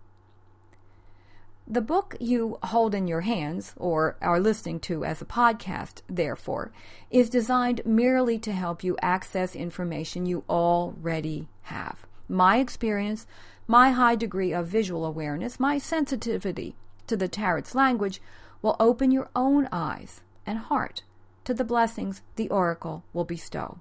The 1.68 1.82
book 1.82 2.16
you 2.18 2.58
hold 2.62 2.94
in 2.94 3.06
your 3.06 3.20
hands, 3.20 3.74
or 3.76 4.16
are 4.22 4.40
listening 4.40 4.80
to 4.80 5.04
as 5.04 5.20
a 5.20 5.26
podcast, 5.26 6.00
therefore, 6.08 6.72
is 7.10 7.28
designed 7.28 7.84
merely 7.84 8.38
to 8.38 8.52
help 8.52 8.82
you 8.82 8.96
access 9.02 9.54
information 9.54 10.24
you 10.24 10.42
already 10.48 11.48
have. 11.64 12.06
My 12.30 12.58
experience, 12.58 13.26
my 13.66 13.90
high 13.90 14.14
degree 14.14 14.54
of 14.54 14.68
visual 14.68 15.04
awareness, 15.04 15.60
my 15.60 15.76
sensitivity 15.76 16.76
to 17.06 17.16
the 17.16 17.28
tarot's 17.28 17.74
language 17.74 18.20
will 18.62 18.76
open 18.80 19.10
your 19.10 19.28
own 19.34 19.68
eyes 19.70 20.22
and 20.46 20.58
heart 20.58 21.02
to 21.44 21.54
the 21.54 21.64
blessings 21.64 22.22
the 22.34 22.48
oracle 22.50 23.04
will 23.12 23.24
bestow. 23.24 23.78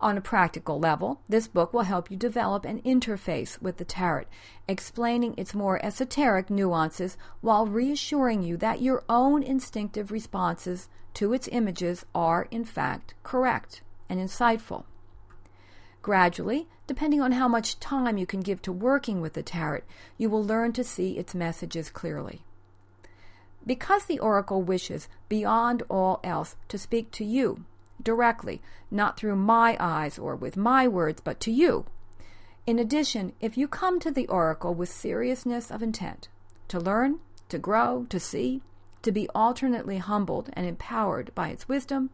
On 0.00 0.18
a 0.18 0.20
practical 0.20 0.80
level, 0.80 1.20
this 1.28 1.46
book 1.46 1.72
will 1.72 1.82
help 1.82 2.10
you 2.10 2.16
develop 2.16 2.64
an 2.64 2.82
interface 2.82 3.62
with 3.62 3.76
the 3.76 3.84
tarot, 3.84 4.24
explaining 4.66 5.34
its 5.36 5.54
more 5.54 5.84
esoteric 5.84 6.50
nuances 6.50 7.16
while 7.40 7.66
reassuring 7.66 8.42
you 8.42 8.56
that 8.56 8.82
your 8.82 9.04
own 9.08 9.44
instinctive 9.44 10.10
responses 10.10 10.88
to 11.14 11.32
its 11.32 11.48
images 11.52 12.04
are, 12.14 12.48
in 12.50 12.64
fact, 12.64 13.14
correct 13.22 13.82
and 14.08 14.18
insightful. 14.18 14.84
Gradually, 16.02 16.66
depending 16.88 17.20
on 17.20 17.32
how 17.32 17.46
much 17.46 17.78
time 17.78 18.18
you 18.18 18.26
can 18.26 18.40
give 18.40 18.60
to 18.62 18.72
working 18.72 19.20
with 19.20 19.34
the 19.34 19.42
tarot, 19.42 19.82
you 20.18 20.28
will 20.28 20.44
learn 20.44 20.72
to 20.72 20.84
see 20.84 21.16
its 21.16 21.34
messages 21.34 21.90
clearly. 21.90 22.42
Because 23.64 24.06
the 24.06 24.18
oracle 24.18 24.62
wishes, 24.62 25.08
beyond 25.28 25.84
all 25.88 26.18
else, 26.24 26.56
to 26.68 26.76
speak 26.76 27.12
to 27.12 27.24
you 27.24 27.64
directly, 28.02 28.60
not 28.90 29.16
through 29.16 29.36
my 29.36 29.76
eyes 29.78 30.18
or 30.18 30.34
with 30.34 30.56
my 30.56 30.88
words, 30.88 31.20
but 31.20 31.38
to 31.40 31.52
you. 31.52 31.86
In 32.66 32.80
addition, 32.80 33.32
if 33.40 33.56
you 33.56 33.68
come 33.68 34.00
to 34.00 34.10
the 34.10 34.26
oracle 34.26 34.74
with 34.74 34.88
seriousness 34.88 35.70
of 35.70 35.82
intent, 35.82 36.28
to 36.68 36.80
learn, 36.80 37.20
to 37.48 37.58
grow, 37.58 38.06
to 38.08 38.18
see, 38.18 38.62
to 39.02 39.12
be 39.12 39.28
alternately 39.34 39.98
humbled 39.98 40.50
and 40.52 40.66
empowered 40.66 41.32
by 41.34 41.48
its 41.48 41.68
wisdom, 41.68 42.10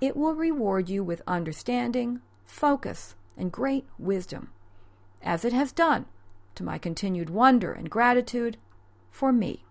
it 0.00 0.16
will 0.16 0.34
reward 0.34 0.88
you 0.88 1.04
with 1.04 1.22
understanding, 1.26 2.20
focus, 2.44 3.14
and 3.36 3.50
great 3.50 3.86
wisdom, 3.98 4.50
as 5.22 5.44
it 5.44 5.52
has 5.52 5.72
done 5.72 6.06
to 6.54 6.62
my 6.62 6.78
continued 6.78 7.30
wonder 7.30 7.72
and 7.72 7.90
gratitude 7.90 8.56
for 9.10 9.32
me. 9.32 9.64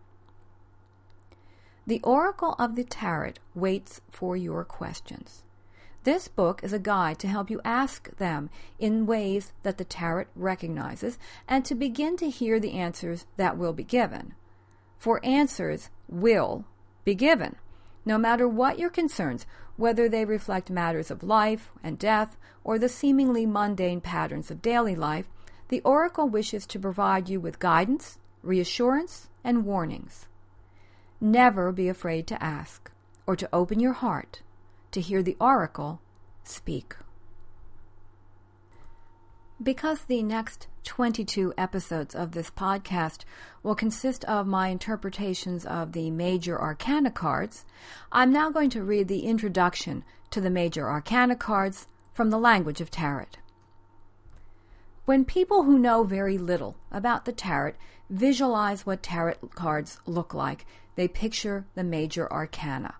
The 1.86 2.01
Oracle 2.03 2.56
of 2.58 2.75
the 2.75 2.84
Tarot 2.84 3.34
waits 3.53 4.01
for 4.10 4.38
your 4.38 4.63
questions. 4.63 5.44
This 6.03 6.27
book 6.27 6.62
is 6.63 6.74
a 6.74 6.80
guide 6.80 7.20
to 7.20 7.27
help 7.27 7.50
you 7.50 7.62
ask 7.63 8.15
them 8.18 8.50
in 8.77 9.06
ways 9.06 9.53
that 9.63 9.77
the 9.77 9.86
Tarot 9.86 10.25
recognizes 10.36 11.18
and 11.48 11.63
to 11.65 11.75
begin 11.75 12.18
to 12.18 12.30
hear 12.30 12.60
the 12.60 12.74
answers 12.74 13.25
that 13.38 13.58
will 13.58 13.74
be 13.74 13.84
given. 13.84 14.34
For 14.98 15.20
answers 15.24 15.89
will 16.10 16.65
be 17.06 17.15
given. 17.15 17.56
No 18.05 18.17
matter 18.17 18.48
what 18.48 18.79
your 18.79 18.89
concerns, 18.89 19.45
whether 19.77 20.07
they 20.07 20.25
reflect 20.25 20.69
matters 20.69 21.10
of 21.10 21.24
life 21.24 21.72
and 21.83 21.98
death 21.98 22.38
or 22.63 22.77
the 22.77 22.89
seemingly 22.89 23.45
mundane 23.45 24.01
patterns 24.01 24.51
of 24.51 24.62
daily 24.62 24.95
life, 24.95 25.27
the 25.69 25.81
Oracle 25.81 26.27
wishes 26.27 26.65
to 26.67 26.79
provide 26.79 27.29
you 27.29 27.39
with 27.39 27.60
guidance, 27.60 28.19
reassurance, 28.41 29.29
and 29.43 29.65
warnings. 29.65 30.27
Never 31.19 31.72
be 31.72 31.88
afraid 31.88 32.27
to 32.27 32.43
ask 32.43 32.91
or 33.25 33.36
to 33.36 33.50
open 33.53 33.79
your 33.79 33.93
heart 33.93 34.41
to 34.91 35.01
hear 35.01 35.24
the 35.24 35.38
Oracle 35.39 36.01
speak. 36.43 36.95
Because 39.63 40.01
the 40.01 40.24
next 40.24 40.67
22 40.84 41.53
episodes 41.58 42.13
of 42.13 42.34
this 42.34 42.50
podcast 42.50 43.20
will 43.62 43.75
consist 43.75 44.25
of 44.25 44.46
my 44.46 44.67
interpretations 44.67 45.65
of 45.65 45.93
the 45.93 46.12
major 46.12 46.60
arcana 46.60 47.12
cards, 47.12 47.63
I'm 48.12 48.34
now 48.34 48.50
going 48.50 48.70
to 48.72 48.84
read 48.84 49.08
the 49.08 49.22
introduction 49.22 50.03
to 50.32 50.41
the 50.41 50.50
major 50.50 50.89
arcana 50.89 51.38
cards 51.38 51.88
from 52.13 52.29
the 52.29 52.38
language 52.39 52.82
of 52.82 52.91
tarot. 52.91 53.27
When 55.05 55.24
people 55.24 55.63
who 55.63 55.79
know 55.79 56.03
very 56.03 56.38
little 56.38 56.75
about 56.91 57.24
the 57.24 57.32
tarot 57.32 57.75
visualize 58.10 58.86
what 58.86 59.01
tarot 59.01 59.36
cards 59.55 60.00
look 60.05 60.34
like, 60.34 60.65
they 60.96 61.08
picture 61.08 61.65
the 61.75 61.86
major 61.86 62.32
arcana. 62.32 62.96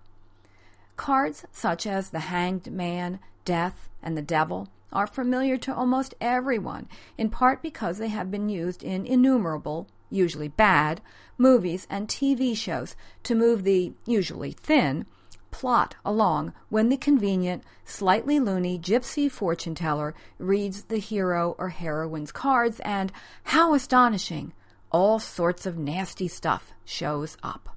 Cards 0.96 1.44
such 1.52 1.86
as 1.86 2.08
the 2.08 2.20
Hanged 2.20 2.70
Man, 2.70 3.18
Death, 3.44 3.90
and 4.02 4.16
the 4.16 4.22
Devil 4.22 4.68
are 4.94 5.06
familiar 5.06 5.56
to 5.58 5.74
almost 5.74 6.14
everyone, 6.20 6.88
in 7.18 7.28
part 7.28 7.62
because 7.62 7.98
they 7.98 8.08
have 8.08 8.30
been 8.30 8.48
used 8.48 8.82
in 8.82 9.04
innumerable, 9.04 9.88
usually 10.10 10.48
bad, 10.48 11.00
movies 11.36 11.86
and 11.90 12.08
TV 12.08 12.56
shows 12.56 12.96
to 13.24 13.34
move 13.34 13.64
the, 13.64 13.92
usually 14.06 14.52
thin, 14.52 15.04
plot 15.50 15.94
along 16.04 16.52
when 16.68 16.88
the 16.88 16.96
convenient, 16.96 17.62
slightly 17.84 18.40
loony 18.40 18.78
gypsy 18.78 19.30
fortune 19.30 19.74
teller 19.74 20.14
reads 20.38 20.84
the 20.84 20.98
hero 20.98 21.54
or 21.58 21.68
heroine's 21.68 22.32
cards 22.32 22.80
and, 22.80 23.12
how 23.44 23.74
astonishing, 23.74 24.52
all 24.90 25.18
sorts 25.18 25.66
of 25.66 25.78
nasty 25.78 26.28
stuff 26.28 26.72
shows 26.84 27.36
up. 27.42 27.76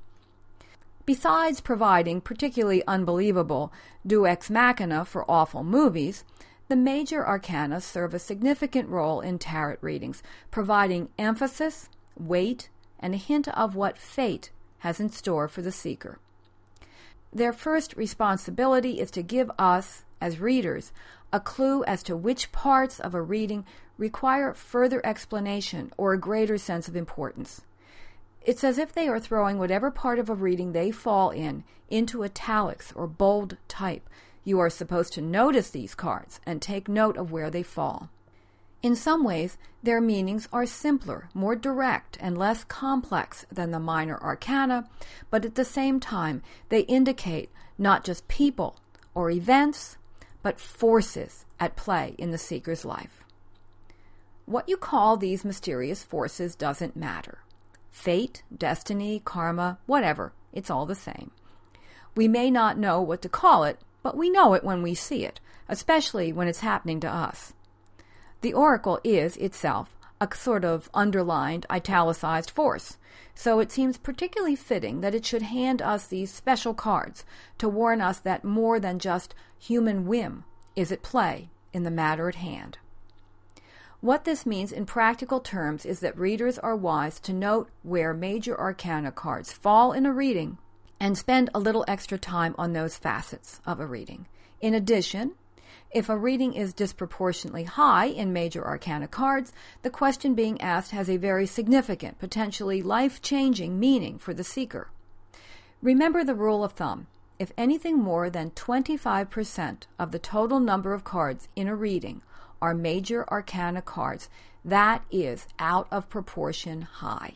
Besides 1.05 1.61
providing 1.61 2.19
particularly 2.19 2.83
unbelievable 2.85 3.71
deus 4.05 4.27
ex 4.27 4.49
machina 4.49 5.05
for 5.05 5.23
awful 5.29 5.63
movies, 5.63 6.25
the 6.67 6.75
major 6.75 7.25
arcana 7.25 7.79
serve 7.79 8.13
a 8.13 8.19
significant 8.19 8.89
role 8.89 9.21
in 9.21 9.39
tarot 9.39 9.77
readings, 9.81 10.21
providing 10.51 11.09
emphasis, 11.17 11.89
weight, 12.17 12.69
and 12.99 13.13
a 13.13 13.17
hint 13.17 13.47
of 13.49 13.75
what 13.75 13.97
fate 13.97 14.51
has 14.79 14.99
in 14.99 15.09
store 15.09 15.47
for 15.47 15.61
the 15.61 15.71
seeker. 15.71 16.19
Their 17.31 17.53
first 17.53 17.95
responsibility 17.95 18.99
is 18.99 19.11
to 19.11 19.21
give 19.21 19.51
us, 19.57 20.03
as 20.19 20.39
readers, 20.39 20.91
a 21.31 21.39
clue 21.39 21.83
as 21.83 22.03
to 22.03 22.15
which 22.15 22.51
parts 22.51 22.99
of 22.99 23.13
a 23.13 23.21
reading 23.21 23.65
require 23.97 24.53
further 24.53 25.05
explanation 25.05 25.91
or 25.97 26.13
a 26.13 26.19
greater 26.19 26.57
sense 26.57 26.87
of 26.87 26.95
importance. 26.95 27.61
It's 28.41 28.63
as 28.63 28.77
if 28.77 28.93
they 28.93 29.07
are 29.07 29.19
throwing 29.19 29.57
whatever 29.57 29.91
part 29.91 30.19
of 30.19 30.29
a 30.29 30.33
reading 30.33 30.71
they 30.71 30.91
fall 30.91 31.31
in 31.31 31.63
into 31.89 32.23
italics 32.23 32.93
or 32.93 33.07
bold 33.07 33.57
type. 33.67 34.09
You 34.47 34.61
are 34.61 34.69
supposed 34.69 35.11
to 35.11 35.21
notice 35.21 35.69
these 35.69 35.93
cards 35.93 36.39
and 36.45 36.61
take 36.61 36.87
note 36.87 37.17
of 37.17 37.33
where 37.33 37.49
they 37.49 37.63
fall. 37.63 38.09
In 38.81 38.95
some 38.95 39.25
ways, 39.25 39.57
their 39.83 39.99
meanings 39.99 40.47
are 40.53 40.65
simpler, 40.65 41.27
more 41.33 41.53
direct, 41.53 42.17
and 42.21 42.37
less 42.37 42.63
complex 42.63 43.45
than 43.51 43.71
the 43.71 43.79
minor 43.81 44.17
arcana, 44.23 44.87
but 45.29 45.43
at 45.43 45.55
the 45.55 45.65
same 45.65 45.99
time, 45.99 46.41
they 46.69 46.83
indicate 46.83 47.49
not 47.77 48.05
just 48.05 48.29
people 48.29 48.77
or 49.13 49.29
events, 49.29 49.97
but 50.41 50.61
forces 50.61 51.45
at 51.59 51.75
play 51.75 52.15
in 52.17 52.31
the 52.31 52.37
seeker's 52.37 52.85
life. 52.85 53.25
What 54.45 54.69
you 54.69 54.77
call 54.77 55.17
these 55.17 55.43
mysterious 55.43 56.03
forces 56.03 56.55
doesn't 56.55 56.95
matter. 56.95 57.39
Fate, 57.91 58.43
destiny, 58.57 59.21
karma, 59.25 59.79
whatever, 59.87 60.31
it's 60.53 60.69
all 60.69 60.85
the 60.85 60.95
same. 60.95 61.31
We 62.15 62.29
may 62.29 62.49
not 62.49 62.77
know 62.77 63.01
what 63.01 63.21
to 63.23 63.29
call 63.29 63.65
it, 63.65 63.81
but 64.07 64.15
we 64.15 64.29
know 64.29 64.53
it 64.53 64.63
when 64.63 64.81
we 64.81 64.95
see 64.95 65.25
it, 65.25 65.41
especially 65.67 66.31
when 66.31 66.47
it's 66.47 66.61
happening 66.61 67.01
to 67.01 67.13
us. 67.13 67.51
The 68.39 68.53
oracle 68.53 69.01
is 69.03 69.35
itself 69.35 69.97
a 70.21 70.33
sort 70.33 70.63
of 70.63 70.89
underlined, 70.93 71.65
italicized 71.69 72.49
force, 72.49 72.97
so 73.35 73.59
it 73.59 73.69
seems 73.69 73.97
particularly 73.97 74.55
fitting 74.55 75.01
that 75.01 75.13
it 75.13 75.25
should 75.25 75.41
hand 75.41 75.81
us 75.81 76.07
these 76.07 76.31
special 76.31 76.73
cards 76.73 77.25
to 77.57 77.67
warn 77.67 77.99
us 77.99 78.17
that 78.19 78.45
more 78.45 78.79
than 78.79 78.97
just 78.97 79.35
human 79.59 80.05
whim 80.05 80.45
is 80.73 80.89
at 80.89 81.03
play 81.03 81.49
in 81.73 81.83
the 81.83 81.91
matter 81.91 82.29
at 82.29 82.35
hand. 82.35 82.77
What 83.99 84.23
this 84.23 84.45
means 84.45 84.71
in 84.71 84.85
practical 84.85 85.41
terms 85.41 85.85
is 85.85 85.99
that 85.99 86.17
readers 86.17 86.57
are 86.57 86.77
wise 86.77 87.19
to 87.19 87.33
note 87.33 87.67
where 87.83 88.13
major 88.13 88.57
arcana 88.57 89.11
cards 89.11 89.51
fall 89.51 89.91
in 89.91 90.05
a 90.05 90.13
reading 90.13 90.59
and 90.99 91.17
spend 91.17 91.49
a 91.53 91.59
little 91.59 91.85
extra 91.87 92.17
time 92.17 92.55
on 92.57 92.73
those 92.73 92.97
facets 92.97 93.61
of 93.65 93.79
a 93.79 93.85
reading. 93.85 94.25
In 94.61 94.73
addition, 94.73 95.33
if 95.91 96.09
a 96.09 96.17
reading 96.17 96.53
is 96.53 96.73
disproportionately 96.73 97.63
high 97.63 98.07
in 98.07 98.33
major 98.33 98.65
arcana 98.65 99.07
cards, 99.07 99.53
the 99.83 99.89
question 99.89 100.33
being 100.33 100.59
asked 100.59 100.91
has 100.91 101.09
a 101.09 101.17
very 101.17 101.45
significant, 101.45 102.19
potentially 102.19 102.81
life 102.81 103.21
changing 103.21 103.79
meaning 103.79 104.17
for 104.17 104.33
the 104.33 104.43
seeker. 104.43 104.89
Remember 105.81 106.23
the 106.23 106.35
rule 106.35 106.63
of 106.63 106.73
thumb 106.73 107.07
if 107.39 107.51
anything 107.57 107.99
more 107.99 108.29
than 108.29 108.51
25% 108.51 109.83
of 109.99 110.11
the 110.11 110.19
total 110.19 110.59
number 110.59 110.93
of 110.93 111.03
cards 111.03 111.47
in 111.55 111.67
a 111.67 111.75
reading 111.75 112.21
are 112.61 112.73
major 112.73 113.29
arcana 113.29 113.81
cards. 113.81 114.29
That 114.65 115.03
is 115.11 115.47
out 115.59 115.87
of 115.91 116.09
proportion 116.09 116.81
high. 116.81 117.35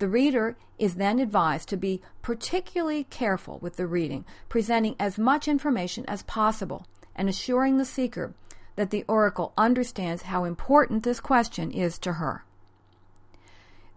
The 0.00 0.08
reader 0.08 0.56
is 0.78 0.94
then 0.94 1.18
advised 1.18 1.68
to 1.68 1.76
be 1.76 2.00
particularly 2.22 3.04
careful 3.04 3.58
with 3.58 3.76
the 3.76 3.86
reading, 3.86 4.24
presenting 4.48 4.96
as 4.98 5.18
much 5.18 5.46
information 5.46 6.06
as 6.08 6.22
possible 6.22 6.86
and 7.14 7.28
assuring 7.28 7.76
the 7.76 7.84
seeker 7.84 8.32
that 8.76 8.88
the 8.88 9.04
oracle 9.06 9.52
understands 9.58 10.22
how 10.22 10.44
important 10.44 11.02
this 11.02 11.20
question 11.20 11.70
is 11.70 11.98
to 11.98 12.14
her. 12.14 12.46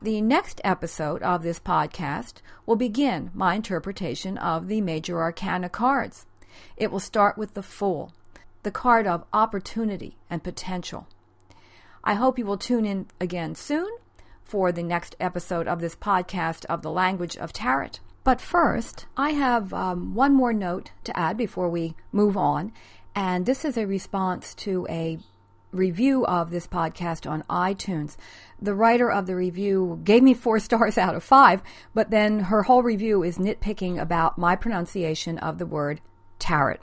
The 0.01 0.19
next 0.19 0.59
episode 0.65 1.23
of 1.23 1.41
this 1.41 1.61
podcast 1.61 2.41
will 2.65 2.75
begin 2.75 3.31
my 3.33 3.55
interpretation 3.55 4.37
of 4.37 4.67
the 4.67 4.81
major 4.81 5.21
arcana 5.21 5.69
cards. 5.69 6.25
It 6.75 6.91
will 6.91 6.99
start 6.99 7.37
with 7.37 7.53
the 7.53 7.63
Fool, 7.63 8.11
the 8.63 8.71
card 8.71 9.07
of 9.07 9.23
opportunity 9.31 10.17
and 10.29 10.43
potential. 10.43 11.07
I 12.03 12.15
hope 12.15 12.37
you 12.37 12.45
will 12.45 12.57
tune 12.57 12.85
in 12.85 13.07
again 13.21 13.55
soon 13.55 13.87
for 14.53 14.71
the 14.71 14.83
next 14.83 15.15
episode 15.19 15.67
of 15.67 15.81
this 15.81 15.95
podcast 15.95 16.63
of 16.65 16.83
the 16.83 16.91
language 16.91 17.35
of 17.37 17.51
tarot. 17.51 17.89
But 18.23 18.39
first, 18.39 19.07
I 19.17 19.31
have 19.31 19.73
um, 19.73 20.13
one 20.13 20.35
more 20.35 20.53
note 20.53 20.91
to 21.05 21.17
add 21.17 21.37
before 21.37 21.67
we 21.69 21.95
move 22.11 22.37
on, 22.37 22.71
and 23.15 23.47
this 23.47 23.65
is 23.65 23.77
a 23.77 23.87
response 23.87 24.53
to 24.65 24.85
a 24.91 25.17
review 25.71 26.23
of 26.27 26.51
this 26.51 26.67
podcast 26.67 27.27
on 27.27 27.41
iTunes. 27.49 28.15
The 28.61 28.75
writer 28.75 29.09
of 29.09 29.25
the 29.25 29.35
review 29.35 29.99
gave 30.03 30.21
me 30.21 30.35
four 30.35 30.59
stars 30.67 30.99
out 30.99 31.15
of 31.15 31.23
five, 31.23 31.63
but 31.95 32.11
then 32.11 32.41
her 32.41 32.61
whole 32.61 32.83
review 32.83 33.23
is 33.23 33.39
nitpicking 33.39 33.99
about 33.99 34.37
my 34.37 34.55
pronunciation 34.55 35.39
of 35.39 35.57
the 35.57 35.65
word 35.65 35.99
tarot. 36.37 36.77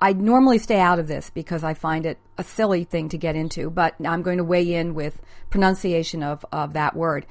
I 0.00 0.12
normally 0.12 0.58
stay 0.58 0.80
out 0.80 0.98
of 0.98 1.08
this 1.08 1.30
because 1.30 1.64
I 1.64 1.74
find 1.74 2.06
it 2.06 2.18
a 2.36 2.44
silly 2.44 2.84
thing 2.84 3.08
to 3.10 3.18
get 3.18 3.36
into, 3.36 3.70
but 3.70 3.94
I'm 4.04 4.22
going 4.22 4.38
to 4.38 4.44
weigh 4.44 4.74
in 4.74 4.94
with 4.94 5.20
pronunciation 5.50 6.22
of, 6.22 6.44
of 6.52 6.72
that 6.72 6.96
word. 6.96 7.26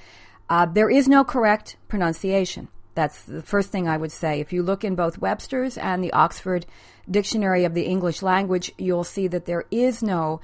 Uh, 0.49 0.65
there 0.65 0.89
is 0.89 1.07
no 1.07 1.23
correct 1.23 1.77
pronunciation. 1.87 2.67
That's 2.95 3.23
the 3.23 3.41
first 3.41 3.69
thing 3.69 3.87
I 3.87 3.97
would 3.97 4.11
say. 4.11 4.39
If 4.39 4.53
you 4.53 4.61
look 4.61 4.83
in 4.83 4.95
both 4.95 5.17
Webster's 5.17 5.77
and 5.77 6.03
the 6.03 6.13
Oxford 6.13 6.65
Dictionary 7.09 7.65
of 7.65 7.73
the 7.73 7.83
English 7.83 8.21
Language, 8.21 8.71
you'll 8.77 9.03
see 9.03 9.27
that 9.27 9.45
there 9.45 9.65
is 9.71 10.03
no 10.03 10.41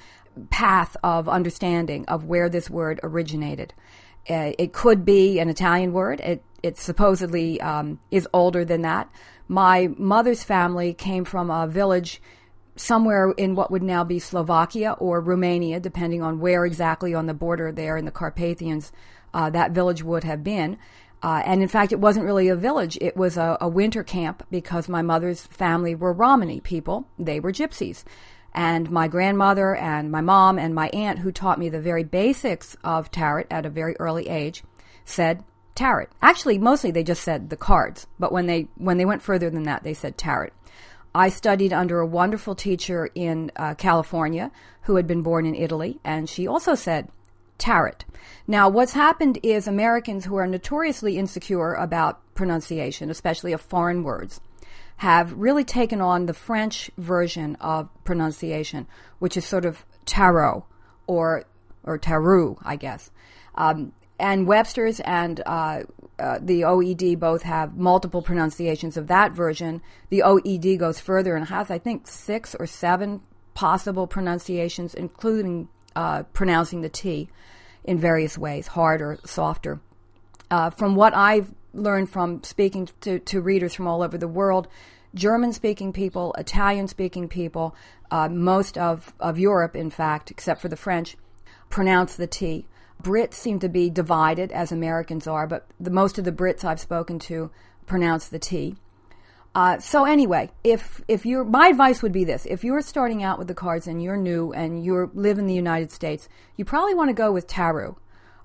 path 0.50 0.98
of 1.04 1.30
understanding 1.30 2.06
of 2.08 2.26
where 2.26 2.50
this 2.50 2.70
word 2.70 3.00
originated. 3.04 3.74
Uh, 4.30 4.54
it 4.58 4.74
could 4.74 5.06
be 5.06 5.40
an 5.40 5.50
Italian 5.50 5.94
word. 5.94 6.20
It, 6.22 6.44
it 6.64 6.78
supposedly 6.78 7.60
um, 7.62 8.00
is 8.12 8.28
older 8.34 8.66
than 8.66 8.82
that. 8.82 9.10
My 9.50 9.90
mother's 9.98 10.44
family 10.44 10.94
came 10.94 11.26
from 11.26 11.50
a 11.50 11.68
village 11.68 12.22
somewhere 12.76 13.32
in 13.32 13.56
what 13.56 13.72
would 13.72 13.84
now 13.84 14.04
be 14.04 14.20
Slovakia 14.20 14.94
or 15.00 15.20
Romania, 15.20 15.80
depending 15.80 16.22
on 16.22 16.40
where 16.40 16.66
exactly 16.66 17.14
on 17.14 17.26
the 17.26 17.34
border 17.34 17.72
there 17.72 17.98
in 17.98 18.06
the 18.06 18.12
Carpathians 18.12 18.92
uh, 19.34 19.50
that 19.50 19.72
village 19.72 20.04
would 20.04 20.24
have 20.24 20.44
been. 20.44 20.78
Uh, 21.22 21.42
and 21.46 21.62
in 21.62 21.68
fact, 21.68 21.92
it 21.92 22.00
wasn't 22.00 22.26
really 22.26 22.48
a 22.48 22.56
village. 22.56 22.98
It 23.02 23.18
was 23.18 23.38
a, 23.38 23.58
a, 23.60 23.68
winter 23.68 24.04
camp 24.04 24.46
because 24.50 24.88
my 24.88 25.02
mother's 25.02 25.48
family 25.48 25.94
were 25.94 26.14
Romany 26.14 26.62
people. 26.62 27.08
They 27.18 27.42
were 27.42 27.52
gypsies. 27.52 28.06
And 28.54 28.90
my 28.90 29.08
grandmother 29.08 29.76
and 29.76 30.12
my 30.12 30.22
mom 30.22 30.58
and 30.58 30.74
my 30.74 30.90
aunt, 30.90 31.20
who 31.20 31.32
taught 31.32 31.60
me 31.60 31.70
the 31.70 31.82
very 31.82 32.04
basics 32.04 32.78
of 32.84 33.12
tarot 33.12 33.46
at 33.52 33.66
a 33.66 33.70
very 33.70 33.98
early 34.00 34.30
age, 34.30 34.64
said, 35.04 35.44
tarot. 35.80 36.08
Actually, 36.22 36.60
mostly 36.60 36.92
they 36.92 37.04
just 37.04 37.24
said 37.24 37.50
the 37.50 37.56
cards, 37.56 38.06
but 38.20 38.34
when 38.34 38.48
they 38.48 38.68
when 38.76 38.98
they 38.98 39.06
went 39.06 39.22
further 39.22 39.50
than 39.50 39.64
that, 39.64 39.84
they 39.84 39.94
said 39.94 40.18
tarot. 40.18 40.52
I 41.16 41.30
studied 41.30 41.72
under 41.72 42.00
a 42.00 42.06
wonderful 42.06 42.54
teacher 42.54 43.10
in 43.16 43.52
uh, 43.56 43.76
California 43.76 44.52
who 44.84 44.98
had 44.98 45.08
been 45.08 45.24
born 45.24 45.46
in 45.46 45.56
Italy, 45.56 46.00
and 46.04 46.30
she 46.30 46.46
also 46.46 46.76
said 46.76 47.08
tarot. 47.58 48.00
Now, 48.46 48.68
what's 48.68 48.94
happened 48.94 49.40
is 49.42 49.68
Americans 49.68 50.26
who 50.26 50.36
are 50.36 50.46
notoriously 50.46 51.18
insecure 51.18 51.74
about 51.74 52.20
pronunciation, 52.36 53.10
especially 53.10 53.54
of 53.54 53.62
foreign 53.62 54.04
words, 54.04 54.42
have 54.98 55.32
really 55.34 55.64
taken 55.64 56.02
on 56.02 56.26
the 56.26 56.34
French 56.34 56.92
version 56.98 57.56
of 57.62 57.88
pronunciation, 58.04 58.86
which 59.20 59.38
is 59.38 59.46
sort 59.46 59.66
of 59.66 59.86
tarot 60.06 60.66
or 61.08 61.46
or 61.84 61.98
tarot, 61.98 62.60
I 62.64 62.76
guess. 62.76 63.12
Um, 63.56 63.94
and 64.20 64.46
Webster's 64.46 65.00
and 65.00 65.42
uh, 65.46 65.84
uh, 66.20 66.40
the 66.42 66.62
OED 66.62 67.18
both 67.20 67.44
have 67.44 67.78
multiple 67.78 68.22
pronunciations 68.22 68.98
of 68.98 69.08
that 69.08 69.32
version. 69.32 69.82
The 70.10 70.24
OED 70.26 70.78
goes 70.78 71.00
further 71.00 71.36
and 71.36 71.48
has, 71.48 71.72
I 71.72 71.80
think, 71.80 72.08
six 72.08 72.54
or 72.56 72.68
seven 72.68 73.22
possible 73.54 74.08
pronunciations, 74.08 74.94
including 74.94 75.70
uh, 75.96 76.24
pronouncing 76.34 76.82
the 76.82 76.90
T 76.90 77.30
in 77.84 77.98
various 77.98 78.38
ways, 78.38 78.68
hard 78.68 79.02
or 79.02 79.18
softer. 79.26 79.80
Uh, 80.52 80.70
from 80.70 80.96
what 80.96 81.16
I've 81.16 81.54
learned 81.74 82.10
from 82.10 82.44
speaking 82.44 82.90
to, 83.02 83.20
to 83.20 83.42
readers 83.42 83.74
from 83.74 83.88
all 83.88 84.02
over 84.02 84.18
the 84.18 84.28
world, 84.28 84.68
German 85.16 85.54
speaking 85.54 85.94
people, 85.94 86.34
Italian 86.38 86.88
speaking 86.88 87.28
people, 87.28 87.76
uh, 88.12 88.28
most 88.30 88.78
of, 88.78 89.14
of 89.20 89.40
Europe, 89.40 89.76
in 89.76 89.90
fact, 89.90 90.30
except 90.30 90.62
for 90.62 90.68
the 90.68 90.76
French, 90.76 91.16
pronounce 91.70 92.16
the 92.16 92.28
T. 92.28 92.68
Brits 93.02 93.36
seem 93.36 93.60
to 93.60 93.70
be 93.70 93.90
divided, 93.90 94.52
as 94.52 94.72
Americans 94.72 95.28
are, 95.28 95.48
but 95.48 95.68
the, 95.80 95.90
most 95.90 96.18
of 96.18 96.26
the 96.26 96.32
Brits 96.32 96.66
I've 96.66 96.80
spoken 96.80 97.18
to 97.20 97.50
pronounce 97.86 98.28
the 98.28 98.40
T. 98.40 98.76
Uh, 99.56 99.80
so 99.80 100.06
anyway, 100.06 100.52
if 100.64 101.02
if 101.08 101.26
you're 101.26 101.44
my 101.44 101.70
advice 101.70 102.04
would 102.04 102.12
be 102.12 102.24
this: 102.24 102.46
if 102.46 102.64
you're 102.64 102.82
starting 102.82 103.24
out 103.24 103.40
with 103.40 103.48
the 103.48 103.54
cards 103.56 103.88
and 103.88 104.04
you're 104.04 104.18
new 104.18 104.52
and 104.54 104.84
you 104.84 105.10
live 105.14 105.40
in 105.40 105.48
the 105.48 105.56
United 105.56 105.92
States, 105.92 106.30
you 106.56 106.66
probably 106.66 106.94
want 106.94 107.10
to 107.10 107.14
go 107.14 107.32
with 107.32 107.48
tarot 107.48 107.98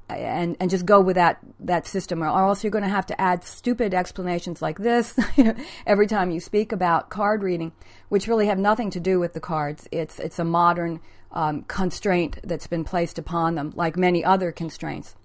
and 0.08 0.56
and 0.60 0.70
just 0.70 0.86
go 0.86 1.00
with 1.00 1.16
that 1.16 1.38
that 1.60 1.86
system, 1.86 2.22
or 2.22 2.26
else 2.26 2.62
you're 2.62 2.70
going 2.70 2.84
to 2.84 2.90
have 2.90 3.06
to 3.06 3.20
add 3.20 3.44
stupid 3.44 3.94
explanations 3.94 4.60
like 4.60 4.78
this 4.78 5.18
every 5.86 6.06
time 6.06 6.30
you 6.30 6.40
speak 6.40 6.72
about 6.72 7.10
card 7.10 7.42
reading, 7.42 7.72
which 8.08 8.28
really 8.28 8.46
have 8.46 8.58
nothing 8.58 8.90
to 8.90 9.00
do 9.00 9.18
with 9.18 9.32
the 9.32 9.40
cards. 9.40 9.88
It's 9.90 10.18
it's 10.18 10.38
a 10.38 10.44
modern 10.44 11.00
um, 11.32 11.62
constraint 11.62 12.38
that's 12.44 12.66
been 12.66 12.84
placed 12.84 13.18
upon 13.18 13.54
them, 13.54 13.72
like 13.74 13.96
many 13.96 14.24
other 14.24 14.52
constraints. 14.52 15.16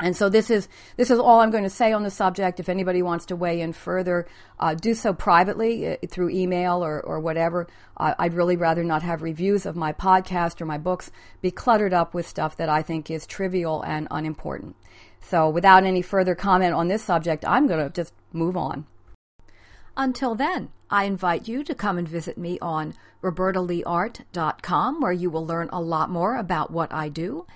And 0.00 0.16
so 0.16 0.28
this 0.28 0.50
is 0.50 0.68
this 0.96 1.10
is 1.10 1.18
all 1.18 1.40
I'm 1.40 1.50
going 1.50 1.64
to 1.64 1.70
say 1.70 1.92
on 1.92 2.02
the 2.02 2.10
subject. 2.10 2.58
If 2.58 2.68
anybody 2.68 3.02
wants 3.02 3.26
to 3.26 3.36
weigh 3.36 3.60
in 3.60 3.72
further, 3.72 4.26
uh, 4.58 4.74
do 4.74 4.94
so 4.94 5.12
privately 5.12 5.92
uh, 5.92 5.96
through 6.08 6.30
email 6.30 6.84
or, 6.84 7.00
or 7.00 7.20
whatever. 7.20 7.66
Uh, 7.96 8.14
I'd 8.18 8.34
really 8.34 8.56
rather 8.56 8.82
not 8.82 9.02
have 9.02 9.22
reviews 9.22 9.66
of 9.66 9.76
my 9.76 9.92
podcast 9.92 10.60
or 10.60 10.66
my 10.66 10.78
books 10.78 11.10
be 11.40 11.50
cluttered 11.50 11.92
up 11.92 12.14
with 12.14 12.26
stuff 12.26 12.56
that 12.56 12.68
I 12.68 12.82
think 12.82 13.10
is 13.10 13.26
trivial 13.26 13.82
and 13.82 14.08
unimportant. 14.10 14.76
So 15.20 15.48
without 15.48 15.84
any 15.84 16.02
further 16.02 16.34
comment 16.34 16.74
on 16.74 16.88
this 16.88 17.04
subject, 17.04 17.44
I'm 17.46 17.66
going 17.66 17.80
to 17.80 17.90
just 17.90 18.14
move 18.32 18.56
on. 18.56 18.86
Until 19.96 20.34
then, 20.34 20.70
I 20.88 21.04
invite 21.04 21.46
you 21.46 21.62
to 21.64 21.74
come 21.74 21.98
and 21.98 22.08
visit 22.08 22.38
me 22.38 22.58
on 22.60 22.94
robertaleeart.com 23.22 25.00
where 25.00 25.12
you 25.12 25.30
will 25.30 25.46
learn 25.46 25.68
a 25.72 25.80
lot 25.80 26.10
more 26.10 26.36
about 26.36 26.70
what 26.70 26.92
I 26.92 27.08
do 27.08 27.46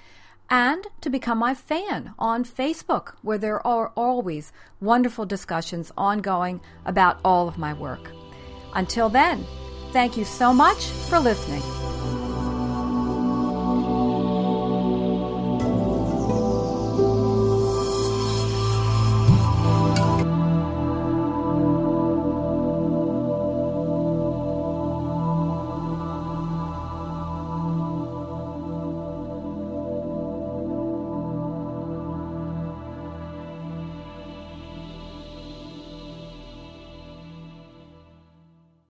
and 0.50 0.86
to 1.00 1.10
become 1.10 1.38
my 1.38 1.54
fan 1.54 2.14
on 2.18 2.44
Facebook, 2.44 3.14
where 3.22 3.38
there 3.38 3.64
are 3.66 3.92
always 3.96 4.52
wonderful 4.80 5.26
discussions 5.26 5.92
ongoing 5.96 6.60
about 6.84 7.20
all 7.24 7.48
of 7.48 7.58
my 7.58 7.72
work. 7.72 8.10
Until 8.74 9.08
then, 9.08 9.46
thank 9.92 10.16
you 10.16 10.24
so 10.24 10.52
much 10.52 10.84
for 11.08 11.18
listening. 11.18 11.62